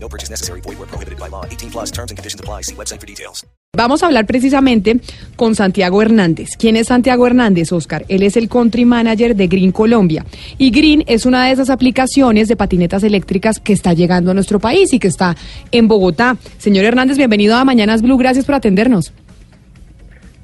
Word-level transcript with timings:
No 0.00 0.08
purchase 0.08 0.30
necessary. 0.30 0.60
Void 0.62 0.78
where 0.78 0.86
prohibited 0.86 1.18
by 1.18 1.28
law. 1.28 1.44
18 1.44 1.70
plus 1.70 1.90
terms 1.90 2.10
and 2.10 2.18
conditions 2.18 2.40
apply. 2.40 2.62
See 2.62 2.74
website 2.74 3.00
for 3.00 3.06
details. 3.06 3.44
Vamos 3.76 4.02
a 4.02 4.06
hablar 4.06 4.26
precisamente 4.26 4.98
con 5.36 5.54
Santiago 5.54 6.00
Hernández. 6.00 6.56
¿Quién 6.58 6.74
es 6.76 6.88
Santiago 6.88 7.26
Hernández, 7.26 7.70
Oscar? 7.70 8.06
Él 8.08 8.22
es 8.22 8.36
el 8.36 8.48
country 8.48 8.86
manager 8.86 9.36
de 9.36 9.46
Green 9.46 9.72
Colombia. 9.72 10.24
Y 10.56 10.70
Green 10.70 11.04
es 11.06 11.26
una 11.26 11.44
de 11.44 11.52
esas 11.52 11.68
aplicaciones 11.68 12.48
de 12.48 12.56
patinetas 12.56 13.04
eléctricas 13.04 13.60
que 13.60 13.74
está 13.74 13.92
llegando 13.92 14.30
a 14.30 14.34
nuestro 14.34 14.58
país 14.58 14.92
y 14.94 14.98
que 14.98 15.08
está 15.08 15.36
en 15.70 15.86
Bogotá. 15.86 16.38
Señor 16.56 16.86
Hernández, 16.86 17.18
bienvenido 17.18 17.56
a 17.56 17.64
Mañanas 17.64 18.00
Blue. 18.00 18.16
Gracias 18.16 18.46
por 18.46 18.54
atendernos. 18.54 19.12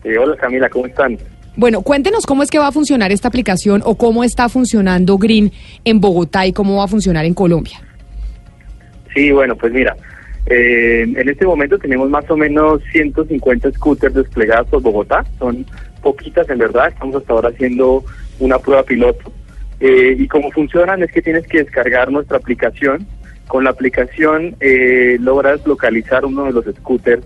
Eh, 0.04 0.18
hola 0.18 0.36
Camila, 0.36 0.68
¿cómo 0.68 0.86
están? 0.86 1.18
Bueno, 1.56 1.80
cuéntenos 1.80 2.26
cómo 2.26 2.42
es 2.42 2.50
que 2.50 2.58
va 2.58 2.68
a 2.68 2.72
funcionar 2.72 3.10
esta 3.10 3.28
aplicación 3.28 3.80
o 3.86 3.94
cómo 3.94 4.22
está 4.22 4.50
funcionando 4.50 5.16
Green 5.16 5.50
en 5.84 6.00
Bogotá 6.00 6.46
y 6.46 6.52
cómo 6.52 6.76
va 6.76 6.84
a 6.84 6.88
funcionar 6.88 7.24
en 7.24 7.32
Colombia. 7.32 7.83
Sí, 9.14 9.30
bueno, 9.30 9.56
pues 9.56 9.72
mira, 9.72 9.96
eh, 10.46 11.02
en 11.02 11.28
este 11.28 11.46
momento 11.46 11.78
tenemos 11.78 12.10
más 12.10 12.28
o 12.30 12.36
menos 12.36 12.82
150 12.92 13.72
scooters 13.72 14.14
desplegados 14.14 14.68
por 14.68 14.82
Bogotá, 14.82 15.24
son 15.38 15.64
poquitas 16.02 16.48
en 16.50 16.58
verdad, 16.58 16.88
estamos 16.88 17.16
hasta 17.16 17.32
ahora 17.32 17.48
haciendo 17.48 18.04
una 18.40 18.58
prueba 18.58 18.82
piloto. 18.82 19.32
Eh, 19.80 20.16
y 20.18 20.28
cómo 20.28 20.50
funcionan 20.50 21.02
es 21.02 21.12
que 21.12 21.22
tienes 21.22 21.46
que 21.46 21.58
descargar 21.58 22.10
nuestra 22.10 22.38
aplicación. 22.38 23.06
Con 23.46 23.64
la 23.64 23.70
aplicación 23.70 24.56
eh, 24.60 25.18
logras 25.20 25.66
localizar 25.66 26.24
uno 26.24 26.44
de 26.44 26.52
los 26.52 26.64
scooters 26.64 27.24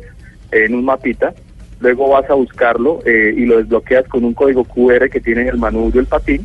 en 0.51 0.75
un 0.75 0.85
mapita, 0.85 1.33
luego 1.81 2.09
vas 2.09 2.29
a 2.29 2.35
buscarlo 2.35 3.01
eh, 3.07 3.33
y 3.37 3.47
lo 3.47 3.59
desbloqueas 3.59 4.09
con 4.09 4.25
un 4.25 4.35
código 4.35 4.65
QR 4.65 5.09
que 5.09 5.21
tiene 5.21 5.43
en 5.43 5.49
el 5.49 5.59
manubrio 5.59 6.01
el 6.01 6.07
patín 6.07 6.45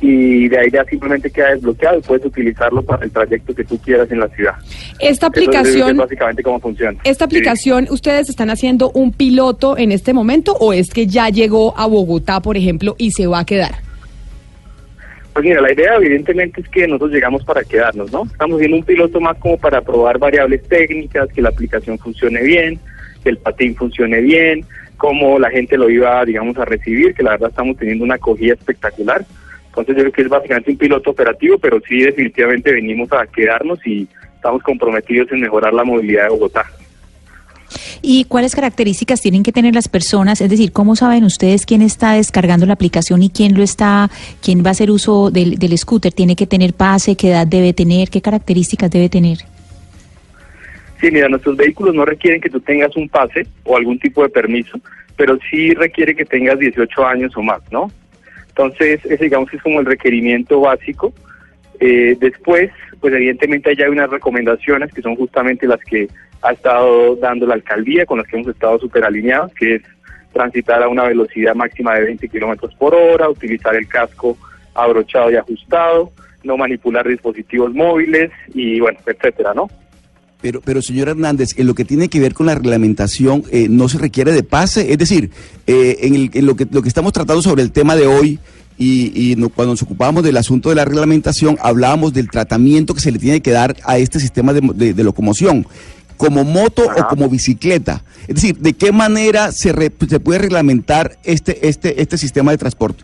y 0.00 0.48
de 0.48 0.58
ahí 0.58 0.70
ya 0.72 0.84
simplemente 0.84 1.28
queda 1.30 1.50
desbloqueado 1.54 1.98
y 1.98 2.02
puedes 2.02 2.24
utilizarlo 2.24 2.82
para 2.82 3.04
el 3.04 3.10
trayecto 3.10 3.52
que 3.54 3.64
tú 3.64 3.78
quieras 3.78 4.10
en 4.12 4.20
la 4.20 4.28
ciudad. 4.28 4.54
Esta 5.00 5.04
Eso 5.04 5.10
es- 5.10 5.22
aplicación, 5.24 5.90
es 5.90 5.96
básicamente 5.96 6.42
cómo 6.42 6.60
funciona. 6.60 6.98
esta 7.04 7.24
Sí. 7.24 7.36
aplicación, 7.36 7.88
¿ustedes 7.90 8.28
están 8.28 8.50
haciendo 8.50 8.90
un 8.92 9.12
piloto 9.12 9.76
en 9.76 9.90
este 9.92 10.12
momento 10.12 10.52
o 10.52 10.72
es 10.72 10.90
que 10.90 11.06
ya 11.06 11.28
llegó 11.30 11.76
a 11.76 11.86
Bogotá, 11.86 12.40
por 12.40 12.56
ejemplo, 12.56 12.94
y 12.96 13.10
se 13.10 13.26
va 13.26 13.40
a 13.40 13.44
quedar? 13.44 13.72
Pues 15.32 15.44
mira, 15.44 15.60
la 15.60 15.72
idea 15.72 15.94
evidentemente 15.96 16.60
es 16.60 16.68
que 16.68 16.86
nosotros 16.86 17.12
llegamos 17.12 17.44
para 17.44 17.62
quedarnos, 17.62 18.10
¿no? 18.12 18.24
Estamos 18.24 18.56
haciendo 18.56 18.76
un 18.78 18.82
piloto 18.84 19.20
más 19.20 19.36
como 19.38 19.56
para 19.56 19.80
probar 19.80 20.18
variables 20.18 20.62
técnicas, 20.68 21.28
que 21.32 21.42
la 21.42 21.50
aplicación 21.50 21.96
funcione 21.98 22.42
bien, 22.42 22.80
que 23.22 23.30
el 23.30 23.38
patín 23.38 23.74
funcione 23.76 24.20
bien, 24.20 24.64
cómo 24.96 25.38
la 25.38 25.48
gente 25.50 25.76
lo 25.76 25.88
iba, 25.90 26.24
digamos, 26.24 26.56
a 26.58 26.64
recibir, 26.64 27.14
que 27.14 27.22
la 27.22 27.30
verdad 27.32 27.50
estamos 27.50 27.76
teniendo 27.76 28.02
una 28.04 28.16
acogida 28.16 28.54
espectacular. 28.54 29.24
Entonces 29.68 29.96
yo 29.96 30.02
creo 30.02 30.12
que 30.12 30.22
es 30.22 30.28
básicamente 30.28 30.70
un 30.70 30.78
piloto 30.78 31.10
operativo, 31.10 31.58
pero 31.58 31.80
sí 31.86 32.02
definitivamente 32.02 32.72
venimos 32.72 33.12
a 33.12 33.26
quedarnos 33.26 33.78
y 33.86 34.08
estamos 34.34 34.62
comprometidos 34.62 35.30
en 35.32 35.40
mejorar 35.40 35.72
la 35.72 35.84
movilidad 35.84 36.24
de 36.24 36.30
Bogotá. 36.30 36.64
¿Y 38.00 38.24
cuáles 38.24 38.54
características 38.54 39.20
tienen 39.20 39.42
que 39.42 39.52
tener 39.52 39.74
las 39.74 39.88
personas? 39.88 40.40
Es 40.40 40.48
decir, 40.48 40.72
¿cómo 40.72 40.96
saben 40.96 41.24
ustedes 41.24 41.66
quién 41.66 41.82
está 41.82 42.12
descargando 42.12 42.64
la 42.66 42.72
aplicación 42.74 43.22
y 43.22 43.30
quién 43.30 43.56
lo 43.56 43.62
está, 43.62 44.10
quién 44.42 44.64
va 44.64 44.68
a 44.68 44.70
hacer 44.70 44.90
uso 44.90 45.30
del, 45.30 45.58
del 45.58 45.76
scooter? 45.76 46.12
¿Tiene 46.12 46.36
que 46.36 46.46
tener 46.46 46.74
pase? 46.74 47.16
¿Qué 47.16 47.30
edad 47.30 47.46
debe 47.46 47.72
tener? 47.72 48.08
¿Qué 48.08 48.22
características 48.22 48.90
debe 48.90 49.08
tener? 49.08 49.38
Sí, 51.00 51.10
mira, 51.12 51.28
nuestros 51.28 51.56
vehículos 51.56 51.94
no 51.94 52.04
requieren 52.04 52.40
que 52.40 52.50
tú 52.50 52.60
tengas 52.60 52.96
un 52.96 53.08
pase 53.08 53.46
o 53.64 53.76
algún 53.76 53.98
tipo 53.98 54.22
de 54.22 54.28
permiso, 54.28 54.80
pero 55.16 55.38
sí 55.50 55.72
requiere 55.74 56.14
que 56.14 56.24
tengas 56.24 56.58
18 56.58 57.06
años 57.06 57.36
o 57.36 57.42
más, 57.42 57.60
¿no? 57.70 57.90
Entonces, 58.58 59.04
ese 59.04 59.24
digamos 59.24 59.54
es 59.54 59.62
como 59.62 59.78
el 59.78 59.86
requerimiento 59.86 60.60
básico. 60.60 61.12
Eh, 61.78 62.16
después, 62.18 62.72
pues 63.00 63.14
evidentemente 63.14 63.70
hay 63.70 63.88
unas 63.88 64.10
recomendaciones 64.10 64.92
que 64.92 65.00
son 65.00 65.14
justamente 65.14 65.68
las 65.68 65.78
que 65.84 66.08
ha 66.42 66.52
estado 66.52 67.14
dando 67.14 67.46
la 67.46 67.54
alcaldía, 67.54 68.04
con 68.04 68.18
las 68.18 68.26
que 68.26 68.36
hemos 68.36 68.48
estado 68.48 68.80
súper 68.80 69.04
alineados, 69.04 69.54
que 69.54 69.76
es 69.76 69.82
transitar 70.32 70.82
a 70.82 70.88
una 70.88 71.04
velocidad 71.04 71.54
máxima 71.54 71.94
de 71.94 72.06
20 72.06 72.28
kilómetros 72.28 72.74
por 72.74 72.96
hora, 72.96 73.28
utilizar 73.28 73.76
el 73.76 73.86
casco 73.86 74.36
abrochado 74.74 75.30
y 75.30 75.36
ajustado, 75.36 76.10
no 76.42 76.56
manipular 76.56 77.06
dispositivos 77.06 77.72
móviles 77.72 78.32
y 78.54 78.80
bueno, 78.80 78.98
etcétera, 79.06 79.54
¿no? 79.54 79.68
Pero, 80.40 80.60
pero 80.60 80.80
señor 80.82 81.08
Hernández, 81.08 81.50
en 81.56 81.66
lo 81.66 81.74
que 81.74 81.84
tiene 81.84 82.08
que 82.08 82.20
ver 82.20 82.32
con 82.32 82.46
la 82.46 82.54
reglamentación, 82.54 83.42
eh, 83.50 83.66
no 83.68 83.88
se 83.88 83.98
requiere 83.98 84.32
de 84.32 84.44
pase. 84.44 84.92
Es 84.92 84.98
decir, 84.98 85.30
eh, 85.66 85.98
en, 86.02 86.14
el- 86.14 86.30
en 86.32 86.46
lo, 86.46 86.54
que, 86.54 86.66
lo 86.70 86.80
que 86.82 86.88
estamos 86.88 87.12
tratando 87.12 87.42
sobre 87.42 87.62
el 87.62 87.72
tema 87.72 87.96
de 87.96 88.06
hoy, 88.06 88.38
y, 88.78 89.32
y 89.32 89.34
no- 89.34 89.48
cuando 89.48 89.72
nos 89.72 89.82
ocupamos 89.82 90.22
del 90.22 90.36
asunto 90.36 90.68
de 90.68 90.76
la 90.76 90.84
reglamentación, 90.84 91.58
hablábamos 91.60 92.12
del 92.12 92.30
tratamiento 92.30 92.94
que 92.94 93.00
se 93.00 93.10
le 93.10 93.18
tiene 93.18 93.40
que 93.40 93.50
dar 93.50 93.76
a 93.84 93.98
este 93.98 94.20
sistema 94.20 94.52
de, 94.52 94.60
de- 94.74 94.94
de 94.94 95.02
locomoción, 95.04 95.66
como 96.16 96.44
moto 96.44 96.88
Ajá. 96.88 97.02
o 97.02 97.08
como 97.08 97.28
bicicleta. 97.28 98.04
Es 98.28 98.36
decir, 98.36 98.58
¿de 98.58 98.74
qué 98.74 98.92
manera 98.92 99.50
se, 99.50 99.72
re- 99.72 99.92
se 100.08 100.20
puede 100.20 100.38
reglamentar 100.38 101.18
este, 101.24 101.68
este, 101.68 102.00
este 102.00 102.16
sistema 102.16 102.52
de 102.52 102.58
transporte? 102.58 103.02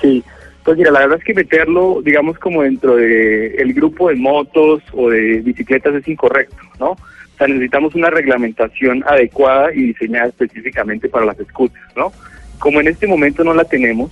Sí, 0.00 0.24
pues 0.64 0.76
mira, 0.78 0.90
la 0.90 1.00
verdad 1.00 1.18
es 1.18 1.24
que 1.24 1.34
meterlo, 1.34 2.00
digamos, 2.04 2.38
como 2.38 2.62
dentro 2.62 2.96
de 2.96 3.54
el 3.56 3.72
grupo 3.74 4.08
de 4.08 4.16
motos 4.16 4.82
o 4.92 5.10
de 5.10 5.40
bicicletas 5.40 5.94
es 5.94 6.06
incorrecto, 6.08 6.56
¿no? 6.78 6.90
O 6.90 6.98
sea, 7.38 7.46
necesitamos 7.48 7.94
una 7.94 8.10
reglamentación 8.10 9.02
adecuada 9.06 9.72
y 9.74 9.86
diseñada 9.86 10.26
específicamente 10.28 11.08
para 11.08 11.24
las 11.26 11.36
scooters, 11.38 11.96
¿no? 11.96 12.12
Como 12.58 12.80
en 12.80 12.88
este 12.88 13.06
momento 13.06 13.42
no 13.42 13.54
la 13.54 13.64
tenemos, 13.64 14.10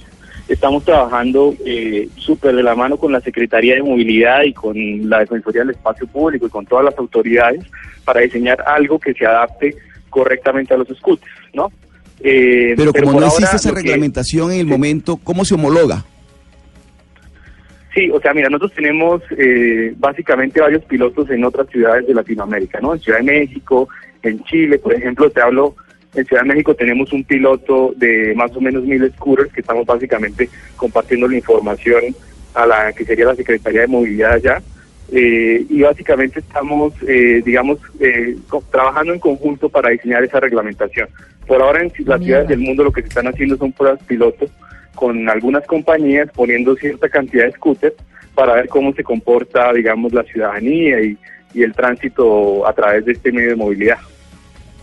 estamos 0.49 0.83
trabajando 0.85 1.55
eh, 1.67 2.09
súper 2.17 2.57
de 2.57 2.63
la 2.63 2.75
mano 2.75 2.97
con 2.97 3.13
la 3.13 3.21
Secretaría 3.21 3.75
de 3.75 3.83
Movilidad 3.83 4.45
y 4.45 4.55
con 4.55 4.75
la 5.11 5.19
Defensoría 5.19 5.61
del 5.61 5.71
Espacio 5.73 6.07
Público 6.07 6.47
y 6.47 6.51
con 6.51 6.65
todas 6.65 6.87
las 6.87 6.97
autoridades 6.99 7.61
para 8.07 8.21
diseñar 8.23 8.63
algo 8.67 8.99
que 8.99 9.13
se 9.13 9.27
adapte 9.27 9.75
correctamente 10.09 10.73
a 10.73 10.79
los 10.79 10.89
scooters, 10.89 11.31
¿no? 11.53 11.71
Eh, 12.21 12.73
Pero, 12.77 12.93
como 12.95 13.21
no 13.21 13.27
existe 13.27 13.57
esa 13.57 13.69
que- 13.69 13.77
reglamentación 13.77 14.51
en 14.53 14.61
el 14.61 14.67
momento, 14.67 15.19
¿cómo 15.23 15.45
se 15.45 15.55
homologa? 15.55 16.05
Sí, 17.99 18.11
o 18.13 18.21
sea, 18.21 18.33
mira, 18.33 18.49
nosotros 18.49 18.75
tenemos 18.75 19.23
eh, 19.37 19.93
básicamente 19.97 20.61
varios 20.61 20.85
pilotos 20.85 21.29
en 21.31 21.43
otras 21.43 21.69
ciudades 21.69 22.07
de 22.07 22.15
Latinoamérica, 22.15 22.79
¿no? 22.81 22.95
En 22.95 23.01
Ciudad 23.01 23.19
de 23.19 23.25
México, 23.25 23.89
en 24.23 24.41
Chile, 24.45 24.79
por 24.79 24.95
ejemplo, 24.95 25.29
te 25.31 25.41
hablo, 25.41 25.75
en 26.15 26.25
Ciudad 26.25 26.43
de 26.43 26.49
México 26.49 26.75
tenemos 26.77 27.13
un 27.13 27.25
piloto 27.25 27.93
de 27.97 28.35
más 28.37 28.55
o 28.57 28.61
menos 28.61 28.85
mil 28.85 29.11
scooters 29.15 29.53
que 29.53 29.63
estamos 29.63 29.85
básicamente 29.85 30.49
compartiendo 30.77 31.27
la 31.27 31.39
información 31.39 32.05
a 32.55 32.67
la 32.67 32.93
que 32.93 33.05
sería 33.05 33.25
la 33.27 33.35
Secretaría 33.35 33.81
de 33.81 33.87
Movilidad 33.89 34.35
allá. 34.35 34.63
Eh, 35.11 35.65
y 35.69 35.81
básicamente 35.81 36.39
estamos, 36.39 36.93
eh, 37.09 37.43
digamos, 37.45 37.79
eh, 37.99 38.37
co- 38.49 38.63
trabajando 38.71 39.13
en 39.13 39.19
conjunto 39.19 39.69
para 39.71 39.91
diseñar 39.91 40.23
esa 40.23 40.39
reglamentación. 40.39 41.09
Por 41.49 41.61
ahora 41.63 41.81
en 41.83 41.91
las 42.07 42.23
ciudades 42.23 42.47
del 42.49 42.61
mundo 42.61 42.85
lo 42.85 42.93
que 42.93 43.01
se 43.03 43.09
están 43.09 43.27
haciendo 43.27 43.57
son 43.57 43.73
pruebas 43.73 44.01
pilotos 44.05 44.51
con 44.99 45.29
algunas 45.29 45.65
compañías 45.65 46.29
poniendo 46.35 46.75
cierta 46.75 47.09
cantidad 47.09 47.45
de 47.45 47.53
scooters 47.53 47.95
para 48.35 48.55
ver 48.55 48.69
cómo 48.69 48.93
se 48.93 49.05
comporta, 49.05 49.73
digamos, 49.73 50.13
la 50.13 50.25
ciudadanía 50.25 51.01
y, 51.01 51.17
el 51.55 51.73
tránsito 51.73 52.69
a 52.69 52.73
través 52.73 53.05
de 53.05 53.13
este 53.13 53.33
medio 53.33 53.49
de 53.51 53.57
movilidad. 53.57 53.97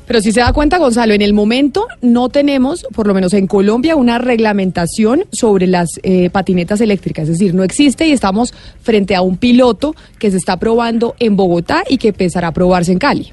Pero 0.05 0.19
si 0.19 0.33
se 0.33 0.41
da 0.41 0.51
cuenta, 0.51 0.77
Gonzalo, 0.77 1.13
en 1.13 1.21
el 1.21 1.33
momento 1.33 1.87
no 2.01 2.27
tenemos, 2.27 2.85
por 2.93 3.07
lo 3.07 3.13
menos 3.13 3.33
en 3.33 3.47
Colombia, 3.47 3.95
una 3.95 4.17
reglamentación 4.17 5.23
sobre 5.31 5.67
las 5.67 5.87
eh, 6.03 6.29
patinetas 6.31 6.81
eléctricas. 6.81 7.29
Es 7.29 7.39
decir, 7.39 7.53
no 7.53 7.63
existe 7.63 8.07
y 8.07 8.11
estamos 8.11 8.53
frente 8.81 9.15
a 9.15 9.21
un 9.21 9.37
piloto 9.37 9.95
que 10.19 10.31
se 10.31 10.37
está 10.37 10.57
probando 10.57 11.15
en 11.19 11.37
Bogotá 11.37 11.83
y 11.87 11.97
que 11.97 12.09
empezará 12.09 12.49
a 12.49 12.51
probarse 12.51 12.91
en 12.91 12.99
Cali. 12.99 13.31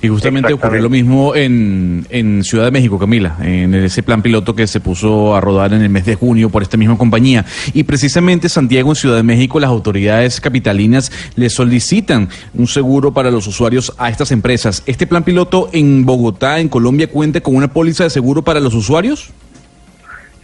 Y 0.00 0.08
justamente 0.08 0.52
ocurrió 0.52 0.82
lo 0.82 0.90
mismo 0.90 1.34
en, 1.34 2.06
en 2.10 2.44
Ciudad 2.44 2.64
de 2.64 2.70
México, 2.70 2.98
Camila, 2.98 3.36
en 3.42 3.74
ese 3.74 4.02
plan 4.02 4.22
piloto 4.22 4.54
que 4.54 4.66
se 4.66 4.80
puso 4.80 5.34
a 5.34 5.40
rodar 5.40 5.72
en 5.72 5.82
el 5.82 5.88
mes 5.88 6.04
de 6.06 6.14
junio 6.14 6.50
por 6.50 6.62
esta 6.62 6.76
misma 6.76 6.98
compañía. 6.98 7.44
Y 7.72 7.84
precisamente 7.84 8.48
Santiago, 8.48 8.90
en 8.90 8.96
Ciudad 8.96 9.16
de 9.16 9.22
México, 9.22 9.60
las 9.60 9.70
autoridades 9.70 10.40
capitalinas 10.40 11.12
le 11.36 11.50
solicitan 11.50 12.28
un 12.54 12.66
seguro 12.66 13.12
para 13.12 13.30
los 13.30 13.46
usuarios 13.46 13.94
a 13.98 14.10
estas 14.10 14.32
empresas. 14.32 14.82
¿Este 14.86 15.06
plan 15.06 15.24
piloto 15.24 15.68
en 15.72 16.04
Bogotá, 16.04 16.60
en 16.60 16.68
Colombia, 16.68 17.08
cuenta 17.08 17.40
con 17.40 17.54
una 17.56 17.72
póliza 17.72 18.04
de 18.04 18.10
seguro 18.10 18.42
para 18.42 18.60
los 18.60 18.74
usuarios? 18.74 19.32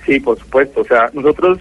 Sí, 0.07 0.21
por 0.21 0.39
supuesto. 0.39 0.81
O 0.81 0.85
sea, 0.85 1.11
nosotros, 1.13 1.59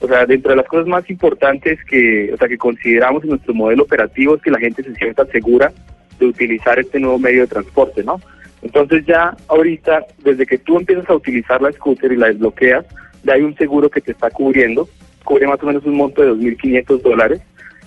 o 0.00 0.08
sea, 0.08 0.26
dentro 0.26 0.50
de 0.50 0.56
las 0.56 0.66
cosas 0.66 0.86
más 0.86 1.08
importantes 1.08 1.78
que, 1.88 2.32
o 2.34 2.36
sea, 2.36 2.48
que 2.48 2.58
consideramos 2.58 3.22
en 3.24 3.30
nuestro 3.30 3.54
modelo 3.54 3.84
operativo 3.84 4.36
es 4.36 4.42
que 4.42 4.50
la 4.50 4.58
gente 4.58 4.82
se 4.82 4.94
sienta 4.94 5.24
segura 5.26 5.72
de 6.18 6.26
utilizar 6.26 6.78
este 6.78 6.98
nuevo 7.00 7.18
medio 7.18 7.42
de 7.42 7.46
transporte, 7.48 8.02
¿no? 8.02 8.20
Entonces 8.62 9.04
ya 9.06 9.36
ahorita, 9.48 10.06
desde 10.24 10.46
que 10.46 10.58
tú 10.58 10.78
empiezas 10.78 11.08
a 11.08 11.14
utilizar 11.14 11.60
la 11.62 11.72
scooter 11.72 12.12
y 12.12 12.16
la 12.16 12.28
desbloqueas, 12.28 12.84
ya 13.22 13.34
hay 13.34 13.42
un 13.42 13.56
seguro 13.56 13.90
que 13.90 14.00
te 14.00 14.12
está 14.12 14.30
cubriendo, 14.30 14.88
cubre 15.24 15.46
más 15.46 15.62
o 15.62 15.66
menos 15.66 15.84
un 15.84 15.96
monto 15.96 16.22
de 16.22 16.32
2.500 16.32 17.02
dólares 17.02 17.40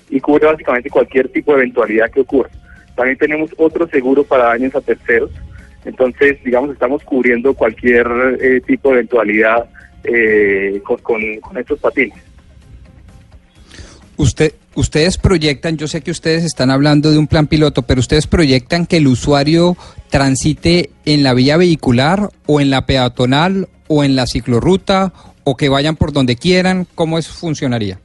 y 0.09 0.19
cubre 0.19 0.45
básicamente 0.45 0.89
cualquier 0.89 1.29
tipo 1.29 1.53
de 1.53 1.59
eventualidad 1.59 2.11
que 2.11 2.21
ocurra. 2.21 2.49
También 2.95 3.17
tenemos 3.17 3.51
otro 3.57 3.87
seguro 3.87 4.23
para 4.23 4.45
daños 4.45 4.75
a 4.75 4.81
terceros, 4.81 5.31
entonces 5.85 6.43
digamos 6.43 6.71
estamos 6.71 7.03
cubriendo 7.03 7.53
cualquier 7.53 8.07
eh, 8.41 8.61
tipo 8.61 8.89
de 8.89 8.95
eventualidad 8.95 9.69
eh, 10.03 10.81
con, 10.83 10.97
con 11.39 11.57
estos 11.57 11.79
patines. 11.79 12.28
Usted, 14.19 14.51
ustedes 14.75 15.17
proyectan, 15.17 15.77
yo 15.77 15.87
sé 15.87 16.01
que 16.01 16.11
ustedes 16.11 16.43
están 16.43 16.71
hablando 16.71 17.09
de 17.09 17.17
un 17.17 17.27
plan 17.27 17.47
piloto, 17.47 17.83
pero 17.83 18.01
ustedes 18.01 18.27
proyectan 18.27 18.85
que 18.85 18.97
el 18.97 19.07
usuario 19.07 19.77
transite 20.09 20.89
en 21.05 21.23
la 21.23 21.33
vía 21.33 21.55
vehicular 21.55 22.27
o 22.45 22.59
en 22.59 22.69
la 22.69 22.85
peatonal 22.85 23.69
o 23.87 24.03
en 24.03 24.17
la 24.17 24.27
ciclorruta 24.27 25.13
o 25.45 25.55
que 25.55 25.69
vayan 25.69 25.95
por 25.95 26.11
donde 26.11 26.35
quieran, 26.35 26.85
¿cómo 26.95 27.17
eso 27.17 27.31
funcionaría? 27.31 27.97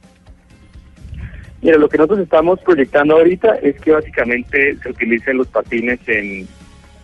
Mira, 1.61 1.77
lo 1.77 1.89
que 1.89 1.97
nosotros 1.97 2.21
estamos 2.21 2.61
proyectando 2.61 3.15
ahorita 3.15 3.55
es 3.55 3.75
que 3.81 3.91
básicamente 3.91 4.77
se 4.81 4.89
utilicen 4.89 5.35
los 5.35 5.47
patines 5.47 5.99
en, 6.07 6.47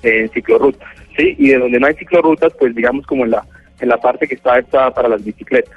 en 0.04 0.30
ciclorrutas, 0.30 0.88
¿sí? 1.18 1.36
Y 1.38 1.50
de 1.50 1.58
donde 1.58 1.82
no 1.82 1.88
hay 1.88 1.96
ciclorrutas, 1.96 2.54
pues 2.58 2.74
digamos 2.74 3.06
como 3.06 3.26
en 3.26 3.32
la, 3.32 3.46
en 3.82 3.90
la 3.90 3.98
parte 3.98 4.26
que 4.26 4.36
está 4.36 4.58
hecha 4.58 4.90
para 4.92 5.10
las 5.10 5.22
bicicletas. 5.22 5.74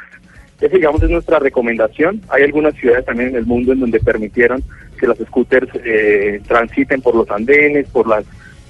Esa, 0.61 0.77
digamos, 0.77 1.03
es 1.03 1.11
nuestra 1.11 1.39
recomendación. 1.39 2.21
Hay 2.29 2.43
algunas 2.43 2.75
ciudades 2.75 3.05
también 3.05 3.31
en 3.31 3.37
el 3.37 3.47
mundo 3.47 3.73
en 3.73 3.81
donde 3.81 4.01
permitieron 4.01 4.63
que 4.99 5.07
los 5.07 5.19
scooters 5.19 5.69
eh, 5.85 6.41
transiten 6.47 7.03
por 7.03 7.15
los 7.15 7.31
andenes, 7.31 7.89
por 7.89 8.09
las 8.09 8.25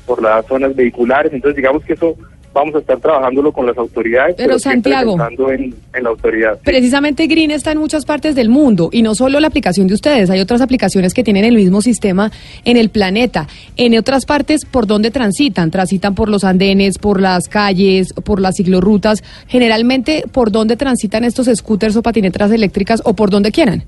por 0.06 0.22
las 0.22 0.46
zonas 0.46 0.76
vehiculares. 0.76 1.32
Entonces, 1.32 1.56
digamos 1.56 1.84
que 1.84 1.94
eso 1.94 2.16
vamos 2.54 2.76
a 2.76 2.78
estar 2.78 2.98
trabajándolo 2.98 3.52
con 3.52 3.66
las 3.66 3.76
autoridades. 3.76 4.36
Pero, 4.38 4.58
Santiago, 4.58 5.16
en, 5.50 5.74
en, 5.92 6.02
la 6.02 6.08
autoridad. 6.08 6.58
Precisamente 6.62 7.26
Green 7.26 7.50
está 7.50 7.72
en 7.72 7.78
muchas 7.78 8.06
partes 8.06 8.34
del 8.34 8.48
mundo 8.48 8.88
y 8.92 9.02
no 9.02 9.14
solo 9.14 9.40
la 9.40 9.48
aplicación 9.48 9.88
de 9.88 9.94
ustedes, 9.94 10.30
hay 10.30 10.40
otras 10.40 10.62
aplicaciones 10.62 11.12
que 11.12 11.24
tienen 11.24 11.44
el 11.44 11.56
mismo 11.56 11.82
sistema 11.82 12.30
en 12.64 12.76
el 12.76 12.88
planeta. 12.88 13.48
En 13.76 13.98
otras 13.98 14.24
partes, 14.24 14.64
¿por 14.64 14.86
dónde 14.86 15.10
transitan? 15.10 15.70
Transitan 15.70 16.14
por 16.14 16.28
los 16.28 16.44
andenes, 16.44 16.98
por 16.98 17.20
las 17.20 17.48
calles, 17.48 18.14
por 18.14 18.40
las 18.40 18.54
ciclorrutas. 18.56 19.22
Generalmente, 19.48 20.24
¿por 20.32 20.52
dónde 20.52 20.76
transitan 20.76 21.24
estos 21.24 21.50
scooters 21.52 21.96
o 21.96 22.02
patinetas 22.02 22.52
eléctricas 22.52 23.02
o 23.04 23.14
por 23.14 23.30
donde 23.30 23.50
quieran? 23.50 23.82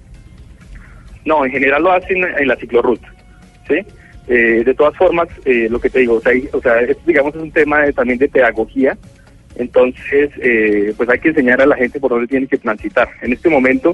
No, 1.25 1.45
en 1.45 1.53
general 1.53 1.83
lo 1.83 1.93
hacen 1.93 2.19
en 2.39 2.49
la 2.49 2.57
ciclorruta, 2.57 3.13
¿sí? 3.69 3.77
Eh, 4.29 4.65
de 4.65 4.75
todas 4.75 4.97
formas, 4.97 5.29
eh, 5.45 5.69
lo 5.71 5.81
que 5.81 5.89
te 5.89 6.01
digo, 6.01 6.15
o 6.15 6.21
sea, 6.21 6.33
o 6.53 6.61
sea 6.61 6.75
digamos 7.07 7.35
es 7.37 7.43
un 7.43 7.53
tema 7.53 7.91
también 7.93 8.19
de 8.19 8.29
pedagogía, 8.29 8.99
entonces 9.55 10.31
eh, 10.43 10.93
pues 10.97 11.09
hay 11.09 11.21
que 11.21 11.29
enseñar 11.29 11.61
a 11.61 11.67
la 11.67 11.77
gente 11.77 12.01
por 12.01 12.11
dónde 12.11 12.27
tiene 12.27 12.49
que 12.49 12.59
transitar. 12.59 13.09
En 13.23 13.33
este 13.33 13.49
momento, 13.49 13.91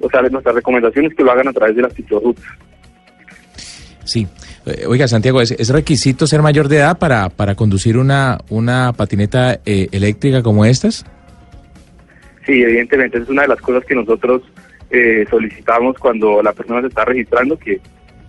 o 0.00 0.10
sea, 0.10 0.22
nuestra 0.22 0.52
recomendación 0.52 1.06
es 1.06 1.14
que 1.14 1.24
lo 1.24 1.32
hagan 1.32 1.48
a 1.48 1.52
través 1.52 1.76
de 1.76 1.82
las 1.82 1.94
ciclorrutas. 1.94 2.44
Sí. 4.04 4.26
Oiga, 4.86 5.08
Santiago, 5.08 5.40
¿es, 5.40 5.68
requisito 5.70 6.26
ser 6.26 6.42
mayor 6.42 6.68
de 6.68 6.76
edad 6.76 6.98
para, 6.98 7.28
para 7.28 7.54
conducir 7.54 7.96
una, 7.96 8.38
una 8.50 8.92
patineta 8.92 9.60
eléctrica 9.64 10.42
como 10.42 10.64
estas? 10.64 11.06
Sí, 12.44 12.62
evidentemente, 12.62 13.18
es 13.18 13.28
una 13.28 13.42
de 13.42 13.48
las 13.48 13.60
cosas 13.60 13.84
que 13.84 13.94
nosotros 13.94 14.42
solicitamos 15.30 15.96
cuando 15.98 16.42
la 16.42 16.52
persona 16.52 16.82
se 16.82 16.88
está 16.88 17.04
registrando, 17.04 17.58
que 17.58 17.80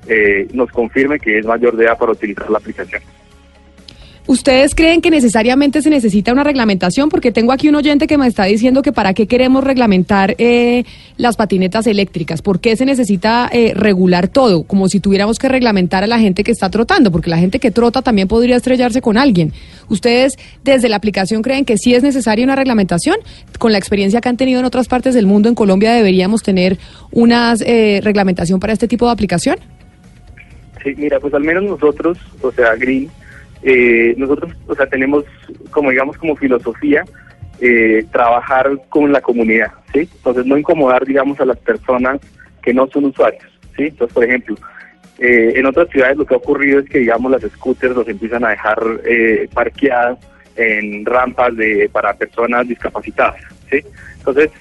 eh, 0.07 0.48
nos 0.54 0.71
confirme 0.71 1.19
que 1.19 1.39
es 1.39 1.45
mayor 1.45 1.75
de 1.75 1.86
edad 1.86 1.98
para 1.98 2.12
utilizar 2.12 2.50
la 2.50 2.57
aplicación. 2.57 3.01
¿Ustedes 4.27 4.75
creen 4.75 5.00
que 5.00 5.09
necesariamente 5.09 5.81
se 5.81 5.89
necesita 5.89 6.33
una 6.33 6.44
reglamentación? 6.44 7.07
Porque 7.07 7.31
tengo 7.31 7.54
aquí 7.54 7.69
un 7.69 7.75
oyente 7.75 8.07
que 8.07 8.18
me 8.18 8.27
está 8.27 8.44
diciendo 8.44 8.81
que 8.81 8.92
para 8.92 9.13
qué 9.13 9.25
queremos 9.25 9.63
reglamentar 9.63 10.36
eh, 10.38 10.83
las 11.15 11.38
patinetas 11.38 11.88
eléctricas, 11.88 12.42
¿por 12.42 12.59
qué 12.59 12.75
se 12.75 12.86
necesita 12.86 13.50
eh, 13.50 13.71
regular 13.74 14.27
todo? 14.27 14.63
Como 14.63 14.89
si 14.89 15.00
tuviéramos 15.00 15.39
que 15.39 15.48
reglamentar 15.48 16.04
a 16.04 16.07
la 16.07 16.19
gente 16.19 16.44
que 16.44 16.51
está 16.51 16.69
trotando, 16.69 17.09
porque 17.09 17.30
la 17.30 17.38
gente 17.38 17.59
que 17.59 17.71
trota 17.71 18.01
también 18.01 18.27
podría 18.27 18.57
estrellarse 18.57 19.00
con 19.01 19.18
alguien. 19.18 19.54
¿Ustedes 19.88 20.38
desde 20.62 20.89
la 20.89 20.98
aplicación 20.98 21.42
creen 21.42 21.63
que 21.63 21.77
sí 21.77 21.95
es 21.95 22.04
necesaria 22.04 22.44
una 22.44 22.57
reglamentación? 22.57 23.15
Con 23.59 23.71
la 23.71 23.77
experiencia 23.77 24.19
que 24.19 24.27
han 24.27 24.36
tenido 24.36 24.59
en 24.59 24.65
otras 24.65 24.89
partes 24.89 25.15
del 25.15 25.25
mundo, 25.25 25.48
en 25.48 25.56
Colombia 25.56 25.94
deberíamos 25.94 26.44
tener 26.44 26.77
una 27.12 27.56
reglamentación 27.56 28.59
para 28.59 28.74
este 28.74 28.89
tipo 28.89 29.06
de 29.06 29.13
aplicación? 29.13 29.56
Mira, 30.95 31.19
pues 31.19 31.34
al 31.34 31.44
menos 31.44 31.63
nosotros, 31.63 32.18
o 32.42 32.51
sea, 32.51 32.75
Green, 32.75 33.10
eh, 33.63 34.13
nosotros, 34.18 34.54
o 34.68 34.75
sea, 34.75 34.88
tenemos 34.88 35.25
como 35.72 35.89
digamos 35.89 36.18
como 36.18 36.36
filosofía 36.36 37.04
eh, 37.60 38.06
trabajar 38.12 38.69
con 38.89 39.12
la 39.12 39.22
comunidad, 39.22 39.72
¿sí? 39.92 40.07
Entonces 40.18 40.45
no 40.45 40.57
incomodar, 40.57 41.06
digamos, 41.06 41.39
a 41.39 41.45
las 41.45 41.57
personas 41.57 42.19
que 42.62 42.74
no 42.74 42.88
son 42.88 43.06
usuarios, 43.06 43.44
¿sí? 43.75 43.86
Entonces, 43.86 44.13
por 44.13 44.24
ejemplo, 44.24 44.56
eh, 45.18 45.54
en 45.56 45.66
otras 45.66 45.89
ciudades 45.89 46.18
lo 46.18 46.25
que 46.25 46.36
ha 46.36 46.38
ocurrido 46.38 46.80
es 46.80 46.90
que, 46.90 47.00
digamos, 47.00 47.31
las 47.31 47.42
scooters 47.42 47.95
los 47.95 48.07
empiezan 48.07 48.45
a 48.45 48.50
dejar 48.50 48.80
eh, 49.06 49.50
parqueadas 49.54 50.19
en 50.56 51.04
rampas 51.06 51.56
de 51.56 51.90
para 51.92 52.13
personas 52.13 52.68
discapacitadas, 52.68 53.42
¿sí? 53.72 53.83
Entonces, 54.19 54.51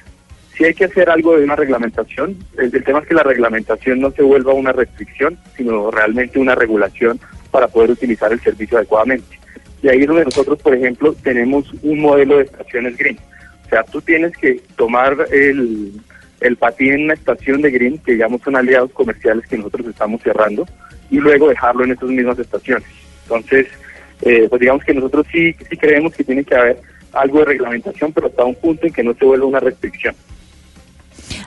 si 0.57 0.65
hay 0.65 0.75
que 0.75 0.87
hacer 0.87 1.11
algo 1.11 1.37
de 1.37 1.45
una 1.45 1.57
reglamentación. 1.57 2.37
El, 2.57 2.71
tema 2.83 3.01
es 3.01 3.07
que 3.07 3.15
la 3.15 3.23
reglamentación 3.23 4.01
no 4.01 4.11
se 4.11 4.23
vuelva 4.23 4.55
una 4.55 4.73
restricción, 4.73 5.39
sino 5.57 5.91
realmente 5.91 6.39
una 6.39 6.55
regulación 6.55 7.21
para 7.51 7.69
poder 7.69 7.91
utilizar 7.91 8.33
el 8.33 8.41
servicio 8.41 8.79
adecuadamente. 8.79 9.39
Y 9.83 9.89
ahí 9.89 10.01
es 10.01 10.07
donde 10.07 10.25
nosotros, 10.25 10.59
por 10.63 10.75
ejemplo, 10.75 11.15
tenemos 11.23 11.71
un 11.83 12.01
modelo 12.01 12.39
de 12.39 12.45
estaciones 12.45 12.97
green. 12.97 13.19
O 13.67 13.69
sea, 13.69 13.83
tú 13.83 14.01
tienes 14.01 14.33
que 14.37 14.61
tomar 14.77 15.27
el, 15.31 15.93
el 16.41 16.57
patín 16.57 16.93
en 16.95 17.05
una 17.05 17.15
estación 17.15 17.61
de 17.61 17.71
green, 17.71 17.99
que 17.99 18.13
digamos 18.13 18.41
son 18.43 18.57
aliados 18.57 18.91
comerciales 18.93 19.47
que 19.47 19.59
nosotros 19.59 19.87
estamos 19.87 20.23
cerrando, 20.23 20.67
y 21.11 21.19
luego 21.19 21.49
dejarlo 21.49 21.85
en 21.85 21.93
esas 21.93 22.09
mismas 22.09 22.39
estaciones. 22.39 22.89
Entonces, 23.25 23.67
eh, 24.23 24.47
pues 24.49 24.61
digamos 24.61 24.83
que 24.85 24.95
nosotros 24.95 25.27
sí, 25.31 25.55
sí 25.69 25.77
creemos 25.77 26.15
que 26.15 26.25
tiene 26.25 26.45
que 26.45 26.55
haber 26.55 26.81
algo 27.13 27.41
de 27.41 27.45
reglamentación, 27.47 28.13
pero 28.13 28.29
hasta 28.29 28.45
un 28.45 28.55
punto 28.55 28.87
en 28.87 28.93
que 28.93 29.03
no 29.03 29.13
se 29.15 29.25
vuelva 29.25 29.47
una 29.47 29.61
restricción. 29.61 30.15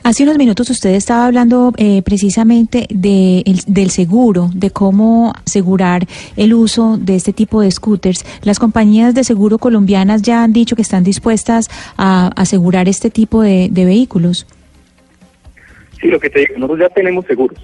Hace 0.03 0.23
unos 0.23 0.37
minutos 0.37 0.69
usted 0.69 0.91
estaba 0.91 1.25
hablando 1.25 1.73
eh, 1.77 2.01
precisamente 2.03 2.87
de 2.89 3.43
del 3.67 3.89
seguro, 3.89 4.49
de 4.53 4.71
cómo 4.71 5.33
asegurar 5.45 6.05
el 6.35 6.53
uso 6.53 6.97
de 6.97 7.15
este 7.15 7.33
tipo 7.33 7.61
de 7.61 7.71
scooters. 7.71 8.25
Las 8.43 8.59
compañías 8.59 9.13
de 9.13 9.23
seguro 9.23 9.57
colombianas 9.57 10.21
ya 10.21 10.43
han 10.43 10.53
dicho 10.53 10.75
que 10.75 10.81
están 10.81 11.03
dispuestas 11.03 11.69
a 11.97 12.31
asegurar 12.35 12.87
este 12.87 13.09
tipo 13.09 13.41
de, 13.41 13.69
vehículos. 13.71 14.45
Sí, 15.99 16.07
lo 16.07 16.19
que 16.19 16.29
te 16.29 16.39
digo, 16.39 16.53
nosotros 16.55 16.79
ya 16.79 16.89
tenemos 16.89 17.25
seguros. 17.25 17.59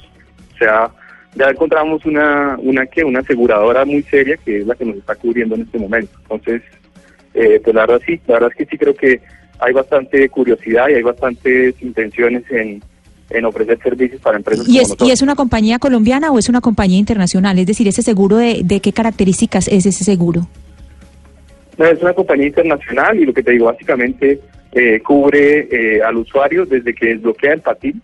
O 0.54 0.58
sea, 0.58 0.90
ya 1.36 1.50
encontramos 1.50 2.06
una, 2.06 2.58
una 2.60 2.86
que 2.86 3.04
una 3.04 3.20
aseguradora 3.20 3.86
muy 3.86 4.02
seria 4.04 4.38
que 4.38 4.60
es 4.60 4.68
la 4.68 4.76
que 4.76 4.86
nos 4.86 4.98
está 4.98 5.16
cubriendo 5.16 5.56
en 5.56 5.62
este 5.62 5.78
momento. 5.78 6.18
Entonces, 6.22 6.62
eh, 7.34 7.60
pues 7.64 7.76
la 7.76 7.86
verdad 7.86 8.02
sí, 8.06 8.20
la 8.28 8.36
verdad 8.36 8.50
es 8.52 8.58
que 8.58 8.66
sí 8.66 8.78
creo 8.78 8.96
que 8.96 9.22
hay 9.60 9.74
bastante 9.74 10.28
curiosidad 10.30 10.90
y 10.90 10.94
hay 10.94 11.04
bastantes 11.04 11.76
intenciones 11.82 12.44
en, 12.52 12.82
ofrecer 13.46 13.80
servicios 13.82 14.22
para 14.22 14.38
empresas. 14.38 14.68
¿Y 14.68 14.80
es, 14.80 14.96
¿Y 15.00 15.12
es 15.12 15.22
una 15.22 15.36
compañía 15.36 15.80
colombiana 15.80 16.32
o 16.32 16.40
es 16.40 16.48
una 16.48 16.62
compañía 16.62 16.98
internacional? 16.98 17.58
Es 17.60 17.66
decir, 17.66 17.88
ese 17.88 18.02
seguro, 18.02 18.38
¿de, 18.38 18.62
de 18.64 18.80
qué 18.80 18.94
características 18.94 19.68
es 19.68 19.86
ese 19.86 20.04
seguro? 20.04 20.48
es 21.78 22.02
una 22.02 22.14
compañía 22.14 22.48
internacional 22.48 23.20
y 23.20 23.26
lo 23.26 23.34
que 23.34 23.44
te 23.44 23.52
digo, 23.52 23.66
básicamente 23.66 24.40
eh, 24.72 25.02
cubre 25.02 25.68
eh, 25.72 26.02
al 26.02 26.18
usuario 26.18 26.66
desde 26.66 26.94
que 26.94 27.08
desbloquea 27.08 27.54
el 27.54 27.62
patín 27.62 28.02